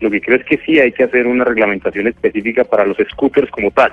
Lo 0.00 0.10
que 0.10 0.20
creo 0.20 0.36
es 0.36 0.44
que 0.44 0.58
sí 0.66 0.78
hay 0.78 0.92
que 0.92 1.04
hacer 1.04 1.26
una 1.26 1.44
reglamentación 1.44 2.06
específica 2.08 2.64
para 2.64 2.84
los 2.84 2.96
scooters 3.12 3.50
como 3.50 3.70
tal. 3.70 3.90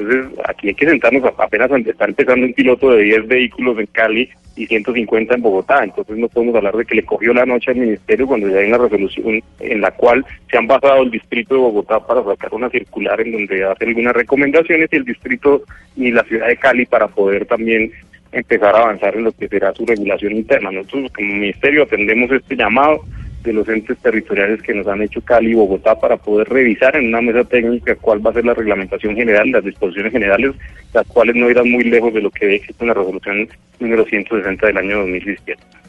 Entonces, 0.00 0.38
aquí 0.46 0.68
hay 0.68 0.74
que 0.74 0.88
sentarnos, 0.88 1.22
apenas 1.36 1.70
está 1.86 2.06
empezando 2.06 2.46
un 2.46 2.54
piloto 2.54 2.90
de 2.92 3.02
10 3.02 3.28
vehículos 3.28 3.78
en 3.78 3.86
Cali 3.86 4.30
y 4.56 4.66
150 4.66 5.34
en 5.34 5.42
Bogotá, 5.42 5.84
entonces 5.84 6.16
no 6.16 6.28
podemos 6.28 6.54
hablar 6.56 6.74
de 6.74 6.84
que 6.84 6.96
le 6.96 7.04
cogió 7.04 7.34
la 7.34 7.46
noche 7.46 7.70
al 7.70 7.76
ministerio 7.76 8.26
cuando 8.26 8.48
ya 8.48 8.58
hay 8.58 8.68
una 8.68 8.78
resolución 8.78 9.42
en 9.60 9.80
la 9.80 9.90
cual 9.90 10.24
se 10.50 10.58
han 10.58 10.66
basado 10.66 11.02
el 11.02 11.10
distrito 11.10 11.54
de 11.54 11.60
Bogotá 11.60 12.00
para 12.00 12.24
sacar 12.24 12.54
una 12.54 12.70
circular 12.70 13.20
en 13.20 13.32
donde 13.32 13.64
hace 13.64 13.84
algunas 13.84 14.14
recomendaciones 14.14 14.88
y 14.90 14.96
el 14.96 15.04
distrito 15.04 15.62
y 15.96 16.10
la 16.10 16.24
ciudad 16.24 16.48
de 16.48 16.56
Cali 16.56 16.86
para 16.86 17.08
poder 17.08 17.46
también 17.46 17.92
empezar 18.32 18.74
a 18.74 18.82
avanzar 18.82 19.16
en 19.16 19.24
lo 19.24 19.32
que 19.32 19.48
será 19.48 19.72
su 19.74 19.84
regulación 19.84 20.32
interna. 20.32 20.70
Nosotros 20.70 21.12
como 21.12 21.34
ministerio 21.34 21.82
atendemos 21.82 22.30
este 22.30 22.56
llamado 22.56 23.00
de 23.42 23.52
los 23.52 23.68
entes 23.68 23.98
territoriales 23.98 24.62
que 24.62 24.74
nos 24.74 24.86
han 24.86 25.02
hecho 25.02 25.20
Cali 25.22 25.52
y 25.52 25.54
Bogotá 25.54 25.98
para 25.98 26.16
poder 26.16 26.48
revisar 26.48 26.96
en 26.96 27.08
una 27.08 27.20
mesa 27.20 27.44
técnica 27.44 27.94
cuál 27.96 28.24
va 28.24 28.30
a 28.30 28.34
ser 28.34 28.44
la 28.44 28.54
reglamentación 28.54 29.16
general, 29.16 29.50
las 29.50 29.64
disposiciones 29.64 30.12
generales, 30.12 30.54
las 30.92 31.06
cuales 31.06 31.36
no 31.36 31.50
irán 31.50 31.70
muy 31.70 31.84
lejos 31.84 32.12
de 32.12 32.20
lo 32.20 32.30
que 32.30 32.54
existe 32.54 32.84
en 32.84 32.88
la 32.88 32.94
resolución 32.94 33.48
número 33.78 34.04
160 34.04 34.66
del 34.66 34.76
año 34.76 34.98
2017. 34.98 35.79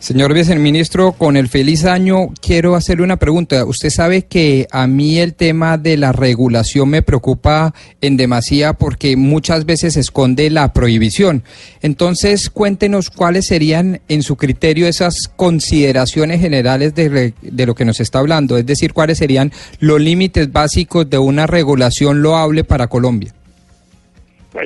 Señor 0.00 0.32
viceministro, 0.32 1.10
con 1.12 1.36
el 1.36 1.48
feliz 1.48 1.84
año 1.84 2.28
quiero 2.40 2.76
hacerle 2.76 3.02
una 3.02 3.16
pregunta. 3.16 3.64
Usted 3.64 3.90
sabe 3.90 4.26
que 4.26 4.68
a 4.70 4.86
mí 4.86 5.18
el 5.18 5.34
tema 5.34 5.76
de 5.76 5.96
la 5.96 6.12
regulación 6.12 6.88
me 6.88 7.02
preocupa 7.02 7.74
en 8.00 8.16
demasía 8.16 8.74
porque 8.74 9.16
muchas 9.16 9.66
veces 9.66 9.96
esconde 9.96 10.50
la 10.50 10.72
prohibición. 10.72 11.42
Entonces, 11.82 12.48
cuéntenos 12.48 13.10
cuáles 13.10 13.46
serían, 13.46 14.00
en 14.08 14.22
su 14.22 14.36
criterio, 14.36 14.86
esas 14.86 15.32
consideraciones 15.34 16.40
generales 16.40 16.94
de, 16.94 17.34
de 17.42 17.66
lo 17.66 17.74
que 17.74 17.84
nos 17.84 17.98
está 17.98 18.20
hablando. 18.20 18.56
Es 18.56 18.66
decir, 18.66 18.92
cuáles 18.92 19.18
serían 19.18 19.52
los 19.80 20.00
límites 20.00 20.52
básicos 20.52 21.10
de 21.10 21.18
una 21.18 21.48
regulación 21.48 22.22
loable 22.22 22.62
para 22.62 22.86
Colombia. 22.86 23.34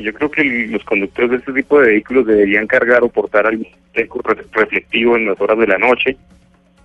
Yo 0.01 0.13
creo 0.15 0.31
que 0.31 0.45
los 0.71 0.85
conductores 0.85 1.31
de 1.31 1.37
este 1.39 1.53
tipo 1.53 1.81
de 1.81 1.89
vehículos 1.89 2.27
deberían 2.27 2.67
cargar 2.67 3.03
o 3.03 3.09
portar 3.09 3.47
algún 3.47 3.67
teco 3.93 4.21
re- 4.23 4.45
reflectivo 4.53 5.17
en 5.17 5.27
las 5.27 5.41
horas 5.41 5.59
de 5.59 5.67
la 5.67 5.79
noche. 5.79 6.17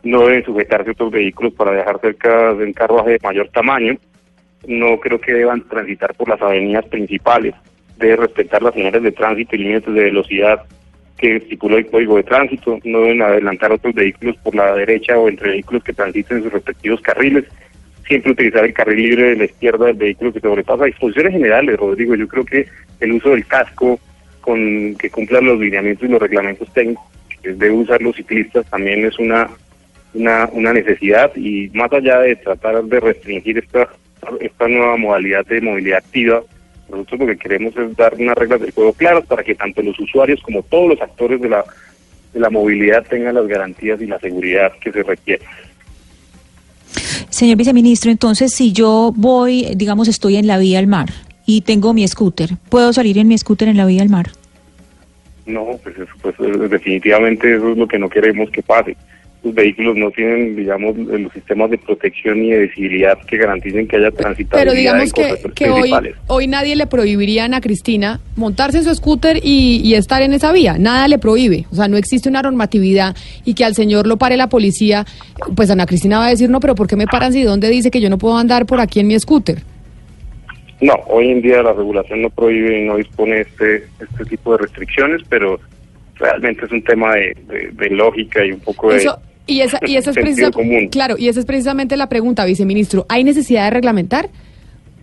No 0.03 0.25
deben 0.25 0.43
sujetarse 0.43 0.89
a 0.89 0.93
otros 0.93 1.11
vehículos 1.11 1.53
para 1.53 1.71
dejar 1.71 1.99
cerca 2.01 2.53
de 2.53 2.65
un 2.65 2.73
carruaje 2.73 3.11
de 3.11 3.19
mayor 3.23 3.49
tamaño. 3.49 3.97
No 4.67 4.99
creo 4.99 5.19
que 5.21 5.33
deban 5.33 5.61
transitar 5.67 6.13
por 6.15 6.29
las 6.29 6.41
avenidas 6.41 6.85
principales. 6.85 7.53
Deben 7.97 8.17
respetar 8.17 8.61
las 8.63 8.73
señales 8.73 9.03
de 9.03 9.11
tránsito 9.11 9.55
y 9.55 9.59
límites 9.59 9.93
de 9.93 10.03
velocidad 10.03 10.63
que 11.17 11.37
estipula 11.37 11.77
el 11.77 11.87
código 11.87 12.17
de 12.17 12.23
tránsito. 12.23 12.79
No 12.83 13.01
deben 13.01 13.21
adelantar 13.21 13.71
otros 13.71 13.93
vehículos 13.93 14.35
por 14.37 14.55
la 14.55 14.73
derecha 14.75 15.17
o 15.17 15.29
entre 15.29 15.51
vehículos 15.51 15.83
que 15.83 15.93
transiten 15.93 16.37
en 16.37 16.43
sus 16.43 16.53
respectivos 16.53 17.01
carriles 17.01 17.45
siempre 18.07 18.31
utilizar 18.31 18.65
el 18.65 18.73
carril 18.73 18.97
libre 18.97 19.29
de 19.29 19.35
la 19.35 19.45
izquierda 19.45 19.85
del 19.85 19.97
vehículo 19.97 20.33
que 20.33 20.39
sobrepasa. 20.39 20.85
Disposiciones 20.85 21.33
generales, 21.33 21.77
Rodrigo, 21.77 22.15
yo 22.15 22.27
creo 22.27 22.45
que 22.45 22.67
el 22.99 23.11
uso 23.11 23.29
del 23.29 23.45
casco 23.45 23.99
con 24.41 24.95
que 24.95 25.09
cumplan 25.09 25.45
los 25.45 25.59
lineamientos 25.59 26.07
y 26.07 26.11
los 26.11 26.21
reglamentos 26.21 26.71
técnicos 26.73 27.03
que 27.41 27.53
debe 27.53 27.71
usar 27.71 28.01
los 28.01 28.15
ciclistas 28.15 28.65
también 28.69 29.05
es 29.05 29.19
una, 29.19 29.49
una, 30.13 30.49
una 30.53 30.73
necesidad 30.73 31.35
y 31.35 31.69
más 31.73 31.91
allá 31.91 32.19
de 32.19 32.35
tratar 32.37 32.83
de 32.83 32.99
restringir 32.99 33.57
esta, 33.57 33.89
esta 34.39 34.67
nueva 34.67 34.97
modalidad 34.97 35.45
de 35.45 35.61
movilidad 35.61 35.99
activa, 35.99 36.41
nosotros 36.89 37.19
lo 37.19 37.27
que 37.27 37.37
queremos 37.37 37.75
es 37.75 37.95
dar 37.97 38.13
unas 38.17 38.37
reglas 38.37 38.61
del 38.61 38.71
juego 38.71 38.93
claras 38.93 39.25
para 39.25 39.43
que 39.43 39.55
tanto 39.55 39.81
los 39.81 39.99
usuarios 39.99 40.41
como 40.41 40.63
todos 40.63 40.89
los 40.89 41.01
actores 41.01 41.41
de 41.41 41.49
la, 41.49 41.63
de 42.33 42.39
la 42.39 42.49
movilidad 42.49 43.05
tengan 43.07 43.35
las 43.35 43.47
garantías 43.47 44.01
y 44.01 44.07
la 44.07 44.19
seguridad 44.19 44.71
que 44.79 44.91
se 44.91 45.03
requiere. 45.03 45.43
Señor 47.37 47.57
viceministro, 47.57 48.09
entonces 48.09 48.51
si 48.51 48.73
yo 48.73 49.13
voy, 49.15 49.67
digamos, 49.75 50.07
estoy 50.07 50.37
en 50.37 50.47
la 50.47 50.57
vía 50.57 50.79
al 50.79 50.87
mar 50.87 51.09
y 51.45 51.61
tengo 51.61 51.93
mi 51.93 52.07
scooter, 52.07 52.57
¿puedo 52.67 52.91
salir 52.93 53.19
en 53.19 53.27
mi 53.27 53.37
scooter 53.37 53.67
en 53.67 53.77
la 53.77 53.85
vía 53.85 54.01
al 54.01 54.09
mar? 54.09 54.31
No, 55.45 55.79
pues, 55.83 55.95
pues, 56.23 56.33
eh, 56.39 56.67
definitivamente 56.67 57.55
eso 57.55 57.73
es 57.73 57.77
lo 57.77 57.87
que 57.87 57.99
no 57.99 58.09
queremos 58.09 58.49
que 58.49 58.63
pase. 58.63 58.97
Los 59.43 59.53
vehículos 59.53 59.95
no 59.95 60.11
tienen, 60.11 60.55
digamos, 60.55 60.97
los 60.97 61.31
sistemas 61.31 61.69
de 61.69 61.77
protección 61.77 62.43
y 62.43 62.51
de 62.51 62.67
visibilidad 62.67 63.17
que 63.25 63.37
garanticen 63.37 63.87
que 63.87 63.97
haya 63.97 64.11
transitabilidad 64.11 64.63
Pero 64.63 64.73
digamos 64.73 65.13
en 65.15 65.51
que, 65.53 65.69
hoy, 66.27 66.47
nadie 66.47 66.75
le 66.75 66.87
prohibiría 66.87 67.43
a 67.43 67.45
Ana 67.45 67.61
Cristina 67.61 68.19
montarse 68.35 68.79
en 68.79 68.83
su 68.83 68.93
scooter 68.95 69.39
y, 69.41 69.81
y 69.83 69.93
estar 69.93 70.21
en 70.21 70.33
esa 70.33 70.51
vía. 70.51 70.77
Nada 70.77 71.07
le 71.07 71.19
prohíbe. 71.19 71.65
O 71.71 71.75
sea, 71.75 71.87
no 71.87 71.97
existe 71.97 72.29
una 72.29 72.41
normatividad 72.41 73.15
y 73.45 73.53
que 73.53 73.63
al 73.63 73.75
señor 73.75 74.07
lo 74.07 74.17
pare 74.17 74.37
la 74.37 74.49
policía, 74.49 75.05
pues 75.55 75.69
Ana 75.69 75.85
Cristina 75.85 76.19
va 76.19 76.27
a 76.27 76.29
decir, 76.29 76.49
no, 76.49 76.59
pero 76.59 76.75
¿por 76.75 76.87
qué 76.87 76.95
me 76.95 77.05
paran 77.05 77.31
si 77.31 77.43
dónde 77.43 77.69
dice 77.69 77.91
que 77.91 78.01
yo 78.01 78.09
no 78.09 78.17
puedo 78.17 78.37
andar 78.37 78.65
por 78.65 78.79
aquí 78.79 78.99
en 78.99 79.07
mi 79.07 79.19
scooter? 79.19 79.59
No, 80.79 80.93
hoy 81.07 81.31
en 81.31 81.41
día 81.41 81.63
la 81.63 81.73
regulación 81.73 82.21
no 82.21 82.29
prohíbe 82.29 82.81
y 82.81 82.85
no 82.85 82.97
dispone 82.97 83.41
este, 83.41 83.87
este 83.99 84.25
tipo 84.25 84.51
de 84.51 84.59
restricciones, 84.59 85.21
pero 85.27 85.59
realmente 86.19 86.65
es 86.65 86.71
un 86.71 86.83
tema 86.83 87.13
de, 87.15 87.35
de- 87.47 87.69
de 87.73 87.89
lógica 87.89 88.43
y 88.45 88.51
un 88.51 88.59
poco 88.59 88.91
de... 88.91 88.97
Eso, 88.97 89.19
Y 89.45 89.61
esa, 89.61 89.79
y 89.85 89.95
esa 89.97 90.09
es 90.11 90.15
Sentido 90.15 90.49
precisa- 90.49 90.51
común. 90.51 90.87
claro, 90.89 91.15
y 91.17 91.29
esa 91.29 91.39
es 91.39 91.45
precisamente 91.45 91.95
la 91.97 92.09
pregunta, 92.09 92.45
viceministro. 92.45 93.05
¿Hay 93.09 93.23
necesidad 93.23 93.65
de 93.65 93.71
reglamentar? 93.71 94.29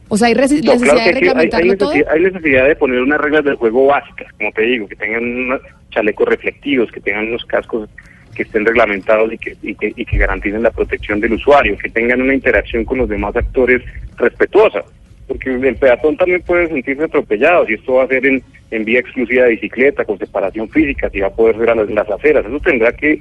O 0.08 0.16
sea, 0.18 0.28
¿hay 0.28 0.34
No, 0.34 0.40
necesidad 0.42 0.76
claro 0.78 0.94
de 0.94 1.00
hay, 1.02 1.08
hay 1.08 1.14
reglamentarlo 1.14 1.76
todo? 1.76 1.90
necesidad, 1.94 2.14
hay 2.14 2.20
necesidad 2.22 2.68
de 2.68 2.76
poner 2.76 3.00
unas 3.00 3.20
reglas 3.20 3.44
del 3.44 3.54
juego 3.54 3.86
básicas, 3.86 4.30
como 4.36 4.52
te 4.52 4.62
digo, 4.62 4.86
que 4.86 4.96
tengan 4.96 5.24
unos 5.24 5.60
chalecos 5.90 6.28
reflectivos, 6.28 6.90
que 6.92 7.00
tengan 7.00 7.28
unos 7.28 7.44
cascos 7.46 7.88
que 8.34 8.42
estén 8.42 8.66
reglamentados 8.66 9.32
y 9.32 9.38
que, 9.38 9.56
y 9.62 9.74
que, 9.76 9.92
y 9.96 10.04
que 10.04 10.18
garanticen 10.18 10.62
la 10.62 10.70
protección 10.72 11.20
del 11.20 11.34
usuario, 11.34 11.78
que 11.78 11.88
tengan 11.88 12.20
una 12.20 12.34
interacción 12.34 12.84
con 12.84 12.98
los 12.98 13.08
demás 13.08 13.34
actores 13.36 13.80
respetuosa, 14.18 14.82
porque 15.26 15.50
el 15.50 15.76
peatón 15.76 16.16
también 16.16 16.42
puede 16.42 16.68
sentirse 16.68 17.04
atropellado, 17.04 17.66
si 17.66 17.74
esto 17.74 17.94
va 17.94 18.04
a 18.04 18.08
ser 18.08 18.26
en, 18.26 18.42
en 18.70 18.84
vía 18.84 19.00
exclusiva 19.00 19.44
de 19.44 19.50
bicicleta, 19.50 20.04
con 20.04 20.18
separación 20.18 20.68
física, 20.68 21.08
si 21.10 21.20
va 21.20 21.28
a 21.28 21.34
poder 21.34 21.56
ser 21.56 21.70
a 21.70 21.74
las, 21.74 21.90
las 21.90 22.10
aceras, 22.10 22.44
eso 22.44 22.60
tendrá 22.60 22.92
que 22.92 23.20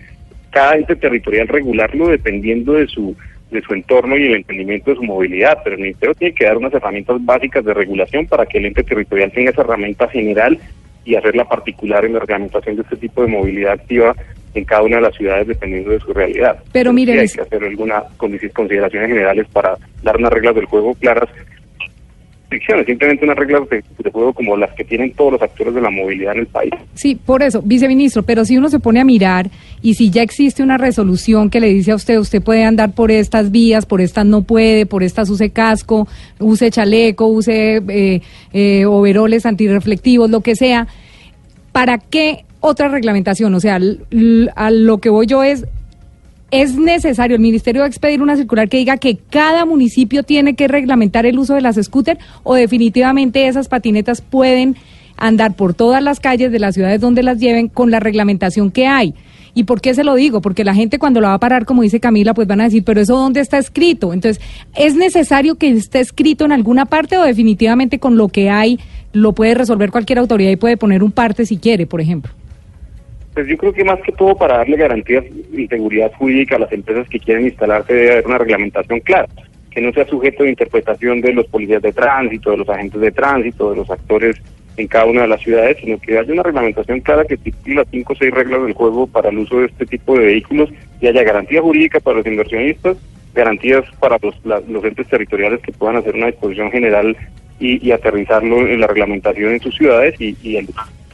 cada 0.50 0.76
ente 0.76 0.96
territorial 0.96 1.48
regularlo 1.48 2.10
dependiendo 2.10 2.74
de 2.74 2.88
su 2.88 3.16
de 3.54 3.62
su 3.62 3.74
entorno 3.74 4.18
y 4.18 4.26
el 4.26 4.36
entendimiento 4.36 4.90
de 4.90 4.98
su 4.98 5.04
movilidad, 5.04 5.60
pero 5.64 5.76
el 5.76 5.84
Ministerio 5.84 6.16
tiene 6.16 6.34
que 6.34 6.46
dar 6.46 6.58
unas 6.58 6.74
herramientas 6.74 7.24
básicas 7.24 7.64
de 7.64 7.74
regulación 7.74 8.26
para 8.26 8.48
que 8.48 8.58
el 8.58 8.66
ente 8.66 8.84
territorial 8.84 9.32
tenga 9.32 9.52
esa 9.52 9.62
herramienta 9.62 10.08
general 10.10 10.60
y 11.06 11.16
hacerla 11.16 11.48
particular 11.48 12.04
en 12.04 12.14
la 12.14 12.20
reglamentación 12.20 12.78
de 12.78 12.82
este 12.82 12.96
tipo 12.96 13.22
de 13.22 13.28
movilidad 13.28 13.74
activa 13.74 14.16
en 14.54 14.66
cada 14.66 14.84
una 14.84 14.98
de 14.98 15.02
las 15.04 15.16
ciudades 15.16 15.48
dependiendo 15.48 15.92
de 15.92 16.00
su 16.00 16.14
realidad. 16.14 16.58
Pero 16.72 16.94
mire, 16.94 17.14
sí 17.14 17.20
hay 17.20 17.28
que 17.30 17.42
hacer 17.42 17.64
algunas 17.64 18.04
consideraciones 18.18 19.10
generales 19.10 19.48
para 19.52 19.78
dar 20.04 20.18
unas 20.18 20.34
reglas 20.34 20.56
del 20.56 20.66
juego 20.66 20.94
claras. 20.96 21.30
Simplemente 22.86 23.26
unas 23.26 23.38
reglas 23.38 23.70
de, 23.70 23.84
juego 24.12 24.34
como 24.34 24.56
las 24.58 24.72
que 24.74 24.84
tienen 24.84 25.14
todos 25.14 25.34
los 25.34 25.42
actores 25.42 25.74
de 25.74 25.82
la 25.82 25.90
movilidad 25.90 26.34
en 26.34 26.42
el 26.42 26.48
país. 26.48 26.72
Sí, 26.94 27.16
por 27.16 27.42
eso, 27.42 27.62
viceministro, 27.62 28.24
pero 28.24 28.46
si 28.46 28.58
uno 28.58 28.70
se 28.70 28.80
pone 28.80 29.00
a 29.00 29.06
mirar 29.06 29.50
y 29.82 29.96
si 29.96 30.10
ya 30.10 30.22
existe 30.22 30.62
una 30.62 30.78
resolución 30.78 31.50
que 31.50 31.60
le 31.60 31.68
dice 31.68 31.92
a 31.92 31.96
usted, 31.96 32.18
usted 32.18 32.42
puede 32.42 32.64
andar 32.64 32.94
por 32.94 33.12
estas 33.12 33.52
vías, 33.52 33.86
por 33.86 34.02
estas 34.02 34.26
no 34.26 34.44
puede, 34.44 34.86
por 34.86 35.04
estas 35.04 35.30
use 35.30 35.50
casco, 35.50 36.08
use 36.40 36.70
chaleco, 36.70 37.28
use 37.28 37.82
eh, 37.88 38.22
eh, 38.54 38.86
overoles 38.86 39.46
antirreflectivos, 39.46 40.30
lo 40.30 40.42
que 40.42 40.56
sea, 40.56 40.88
¿para 41.72 41.98
qué 41.98 42.46
otra 42.60 42.88
reglamentación? 42.88 43.54
O 43.56 43.60
sea, 43.60 43.80
a 44.56 44.72
lo 44.72 44.98
que 45.00 45.10
voy 45.10 45.26
yo 45.26 45.44
es, 45.44 45.66
¿es 46.54 46.76
necesario, 46.76 47.36
el 47.36 47.42
ministerio 47.42 47.82
va 47.82 47.88
expedir 47.88 48.22
una 48.22 48.36
circular 48.36 48.70
que 48.70 48.78
diga 48.78 48.98
que 48.98 49.18
cada 49.18 49.66
municipio 49.66 50.22
tiene 50.22 50.54
que 50.54 50.68
reglamentar 50.68 51.26
el 51.26 51.40
uso 51.40 51.56
de 51.56 51.62
las 51.62 51.78
scooters 51.78 52.20
o 52.44 52.54
definitivamente 52.54 53.48
esas 53.48 53.68
patinetas 53.68 54.22
pueden 54.22 54.76
andar 55.18 55.56
por 55.56 55.74
todas 55.74 56.04
las 56.04 56.20
calles 56.20 56.52
de 56.52 56.60
las 56.60 56.76
ciudades 56.76 57.02
donde 57.02 57.24
las 57.24 57.40
lleven 57.40 57.70
con 57.70 57.90
la 57.90 58.00
reglamentación 58.00 58.70
que 58.70 58.86
hay? 58.86 59.16
¿Y 59.56 59.64
por 59.64 59.82
qué 59.82 59.96
se 59.96 60.04
lo 60.04 60.14
digo? 60.14 60.42
Porque 60.42 60.64
la 60.64 60.76
gente 60.76 61.00
cuando 61.00 61.22
la 61.22 61.30
va 61.30 61.34
a 61.36 61.40
parar, 61.40 61.66
como 61.66 61.82
dice 61.82 62.00
Camila, 62.00 62.36
pues 62.36 62.48
van 62.48 62.62
a 62.62 62.66
decir, 62.66 62.84
pero 62.84 63.02
eso 63.02 63.16
dónde 63.16 63.40
está 63.40 63.58
escrito. 63.58 64.14
Entonces, 64.14 64.40
¿es 64.76 64.96
necesario 64.96 65.56
que 65.56 65.70
esté 65.70 66.02
escrito 66.02 66.46
en 66.46 66.52
alguna 66.52 66.86
parte 66.86 67.18
o 67.18 67.24
definitivamente 67.24 67.98
con 67.98 68.16
lo 68.16 68.28
que 68.28 68.52
hay 68.52 68.80
lo 69.12 69.34
puede 69.34 69.56
resolver 69.56 69.90
cualquier 69.90 70.20
autoridad 70.20 70.52
y 70.52 70.56
puede 70.56 70.78
poner 70.78 71.02
un 71.04 71.12
parte 71.12 71.48
si 71.48 71.58
quiere, 71.58 71.88
por 71.88 72.00
ejemplo? 72.00 72.32
Pues 73.34 73.48
yo 73.48 73.58
creo 73.58 73.74
que 73.74 73.84
más 73.84 74.00
que 74.02 74.12
todo 74.12 74.36
para 74.36 74.58
darle 74.58 74.78
garantías 74.78 75.26
y 75.52 75.68
seguridad 75.68 76.12
jurídica 76.14 76.56
a 76.56 76.60
las 76.60 76.72
empresas 76.72 77.08
que 77.10 77.20
quieren 77.20 77.46
instalarse 77.46 77.94
debe 77.94 78.12
haber 78.12 78.28
una 78.28 78.38
reglamentación 78.38 79.00
clara, 79.00 79.28
que 79.72 79.82
no 79.82 79.92
sea 79.92 80.06
sujeto 80.06 80.44
de 80.44 80.50
interpretación 80.50 81.20
de 81.22 81.34
los 81.34 81.48
policías 81.48 81.82
de 81.82 81.94
tránsito, 81.94 82.52
de 82.52 82.58
los 82.58 82.70
agentes 82.70 83.02
de 83.02 83.12
tránsito, 83.12 83.72
de 83.72 83.78
los 83.78 83.90
actores 83.90 84.36
en 84.78 84.88
cada 84.88 85.06
una 85.06 85.22
de 85.22 85.28
las 85.28 85.42
ciudades, 85.42 85.78
sino 85.80 86.00
que 86.00 86.18
haya 86.18 86.34
una 86.34 86.44
reglamentación 86.44 87.00
clara 87.00 87.26
que 87.26 87.36
estipule 87.36 87.76
las 87.76 87.88
cinco 87.90 88.14
o 88.14 88.16
seis 88.16 88.32
reglas 88.32 88.64
del 88.64 88.74
juego 88.74 89.08
para 89.08 89.30
el 89.30 89.40
uso 89.40 89.60
de 89.60 89.66
este 89.66 89.86
tipo 89.86 90.18
de 90.18 90.26
vehículos 90.26 90.70
y 91.02 91.08
haya 91.08 91.24
garantía 91.24 91.62
jurídica 91.62 92.00
para 92.00 92.18
los 92.18 92.26
inversionistas, 92.26 92.98
garantías 93.34 93.84
para 94.00 94.18
los, 94.22 94.36
los 94.46 94.84
entes 94.84 95.08
territoriales 95.08 95.60
que 95.62 95.72
puedan 95.72 95.98
hacer 95.98 96.16
una 96.16 96.28
disposición 96.28 96.72
general 96.72 97.18
y, 97.60 97.86
y 97.88 97.92
aterrizarlo 97.92 98.68
en 98.68 98.80
la 98.80 98.88
reglamentación 98.88 99.54
en 99.54 99.60
sus 99.60 99.76
ciudades 99.76 100.20
y, 100.20 100.36
y 100.42 100.58
el 100.58 100.68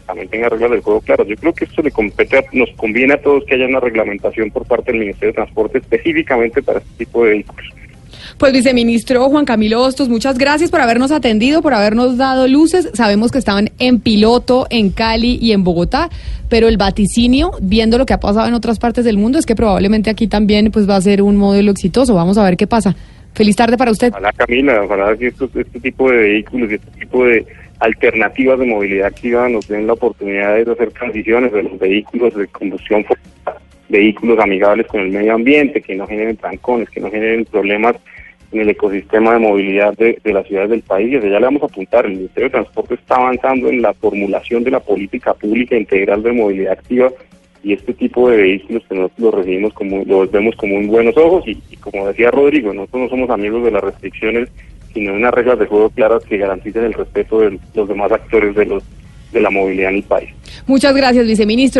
también 0.10 0.28
tenga 0.30 0.50
reglas 0.50 0.72
del 0.72 0.82
juego 0.82 1.02
claras. 1.02 1.28
Yo 1.28 1.36
creo 1.36 1.54
que 1.54 1.65
esto 1.65 1.82
le 1.84 1.91
compete, 1.91 2.38
a- 2.39 2.43
nos 2.52 2.69
conviene 2.76 3.13
a 3.13 3.22
todos 3.22 3.43
que 3.45 3.56
haya 3.56 3.67
una 3.67 3.80
reglamentación 3.80 4.50
por 4.50 4.65
parte 4.65 4.91
del 4.91 5.02
Ministerio 5.02 5.30
de 5.30 5.36
Transporte 5.36 5.78
específicamente 5.78 6.62
para 6.63 6.80
este 6.80 7.06
tipo 7.06 7.24
de 7.24 7.32
vehículos. 7.32 7.65
Pues 8.38 8.54
viceministro 8.54 9.30
Juan 9.30 9.45
Camilo 9.45 9.82
Hostos, 9.82 10.08
muchas 10.10 10.38
gracias 10.38 10.72
por 10.72 10.82
habernos 10.82 11.12
atendido, 11.12 11.62
por 11.62 11.74
habernos 11.74 12.17
dado 12.17 12.48
luces. 12.48 12.89
Sabemos 12.93 13.32
que 13.32 13.38
estaban 13.38 13.69
en 13.80 14.00
piloto 14.00 14.65
en 14.69 14.89
Cali 14.91 15.38
y 15.41 15.52
en 15.52 15.63
Bogotá, 15.63 16.10
pero 16.50 16.67
el 16.67 16.78
vaticinio, 16.78 17.52
viendo 17.62 17.98
lo 17.98 18.06
que 18.06 18.13
ha 18.13 18.19
pasado 18.19 18.48
en 18.48 18.54
otras 18.54 18.80
partes 18.80 19.06
del 19.06 19.17
mundo, 19.17 19.38
es 19.39 19.45
que 19.45 19.56
probablemente 19.56 20.10
aquí 20.10 20.28
también 20.28 20.72
pues 20.72 20.89
va 20.89 20.95
a 20.95 21.02
ser 21.02 21.22
un 21.22 21.38
modelo 21.38 21.72
exitoso. 21.72 22.13
Vamos 22.15 22.38
a 22.38 22.43
ver 22.43 22.58
qué 22.58 22.65
pasa. 22.67 22.95
Feliz 23.34 23.56
tarde 23.56 23.78
para 23.78 23.91
usted. 23.91 24.10
Ojalá, 24.10 24.32
Camila, 24.34 24.82
ojalá 24.84 25.15
que 25.15 25.28
estos- 25.28 25.56
este 25.56 25.80
tipo 25.80 26.10
de 26.10 26.17
vehículos 26.17 26.72
y 26.72 26.76
este 26.76 26.91
tipo 27.00 27.26
de 27.26 27.45
alternativas 27.80 28.60
de 28.60 28.65
movilidad 28.65 29.08
activa 29.08 29.50
nos 29.50 29.68
den 29.68 29.88
la 29.88 29.94
oportunidad 29.94 30.56
de 30.56 30.72
hacer 30.72 30.92
transiciones 30.92 31.52
de 31.52 31.63
los 31.63 31.80
vehículos 31.80 32.36
de 32.36 32.48
combustión 32.48 33.06
vehículos 33.89 34.39
amigables 34.39 34.88
con 34.88 35.02
el 35.02 35.10
medio 35.10 35.34
ambiente, 35.34 35.82
que 35.82 35.96
no 35.96 36.06
generen 36.08 36.38
trancones, 36.38 36.89
que 36.89 37.00
no 37.00 37.10
generen 37.10 37.46
problemas 37.46 37.96
en 38.52 38.62
el 38.62 38.70
ecosistema 38.70 39.34
de 39.34 39.39
movilidad 39.39 39.94
de, 39.96 40.20
de 40.24 40.34
las 40.34 40.48
ciudades 40.48 40.70
del 40.70 40.82
país. 40.82 41.10
Y 41.10 41.15
desde 41.15 41.32
ya 41.32 41.39
le 41.39 41.46
vamos 41.46 41.63
a 41.63 41.65
apuntar, 41.65 42.06
el 42.06 42.13
Ministerio 42.13 42.50
de 42.50 42.54
Transporte 42.54 42.94
está 42.96 43.15
avanzando 43.15 43.68
en 43.70 43.82
la 43.82 43.94
formulación 43.94 44.63
de 44.63 44.72
la 44.72 44.80
política 44.80 45.34
pública 45.34 45.76
integral 45.76 46.24
de 46.24 46.32
movilidad 46.32 46.74
activa 46.74 47.12
y 47.62 47.74
este 47.74 47.94
tipo 47.94 48.30
de 48.30 48.38
vehículos 48.38 48.84
que 48.88 48.96
nosotros 48.96 49.20
los 49.20 49.34
recibimos 49.34 49.74
como, 49.74 50.04
los 50.06 50.32
vemos 50.32 50.56
como 50.56 50.78
muy 50.78 50.88
buenos 50.88 51.18
ojos 51.18 51.46
y, 51.46 51.62
y 51.70 51.76
como 51.78 52.08
decía 52.08 52.32
Rodrigo, 52.32 52.74
nosotros 52.74 53.04
no 53.04 53.10
somos 53.10 53.30
amigos 53.30 53.65
de 53.65 53.72
las 53.72 53.84
restricciones, 53.84 54.50
sino 55.00 55.14
unas 55.14 55.34
reglas 55.34 55.58
de 55.58 55.66
juego 55.66 55.90
claras 55.90 56.26
que 56.26 56.38
garanticen 56.38 56.84
el 56.84 56.94
respeto 56.94 57.40
de 57.40 57.58
los 57.74 57.88
demás 57.88 58.12
actores 58.12 58.54
de 58.54 58.66
los 58.66 58.84
de 59.32 59.40
la 59.40 59.50
movilidad 59.50 59.92
en 59.92 59.98
el 59.98 60.04
país. 60.04 60.30
Muchas 60.66 60.94
gracias, 60.96 61.26
viceministro. 61.26 61.78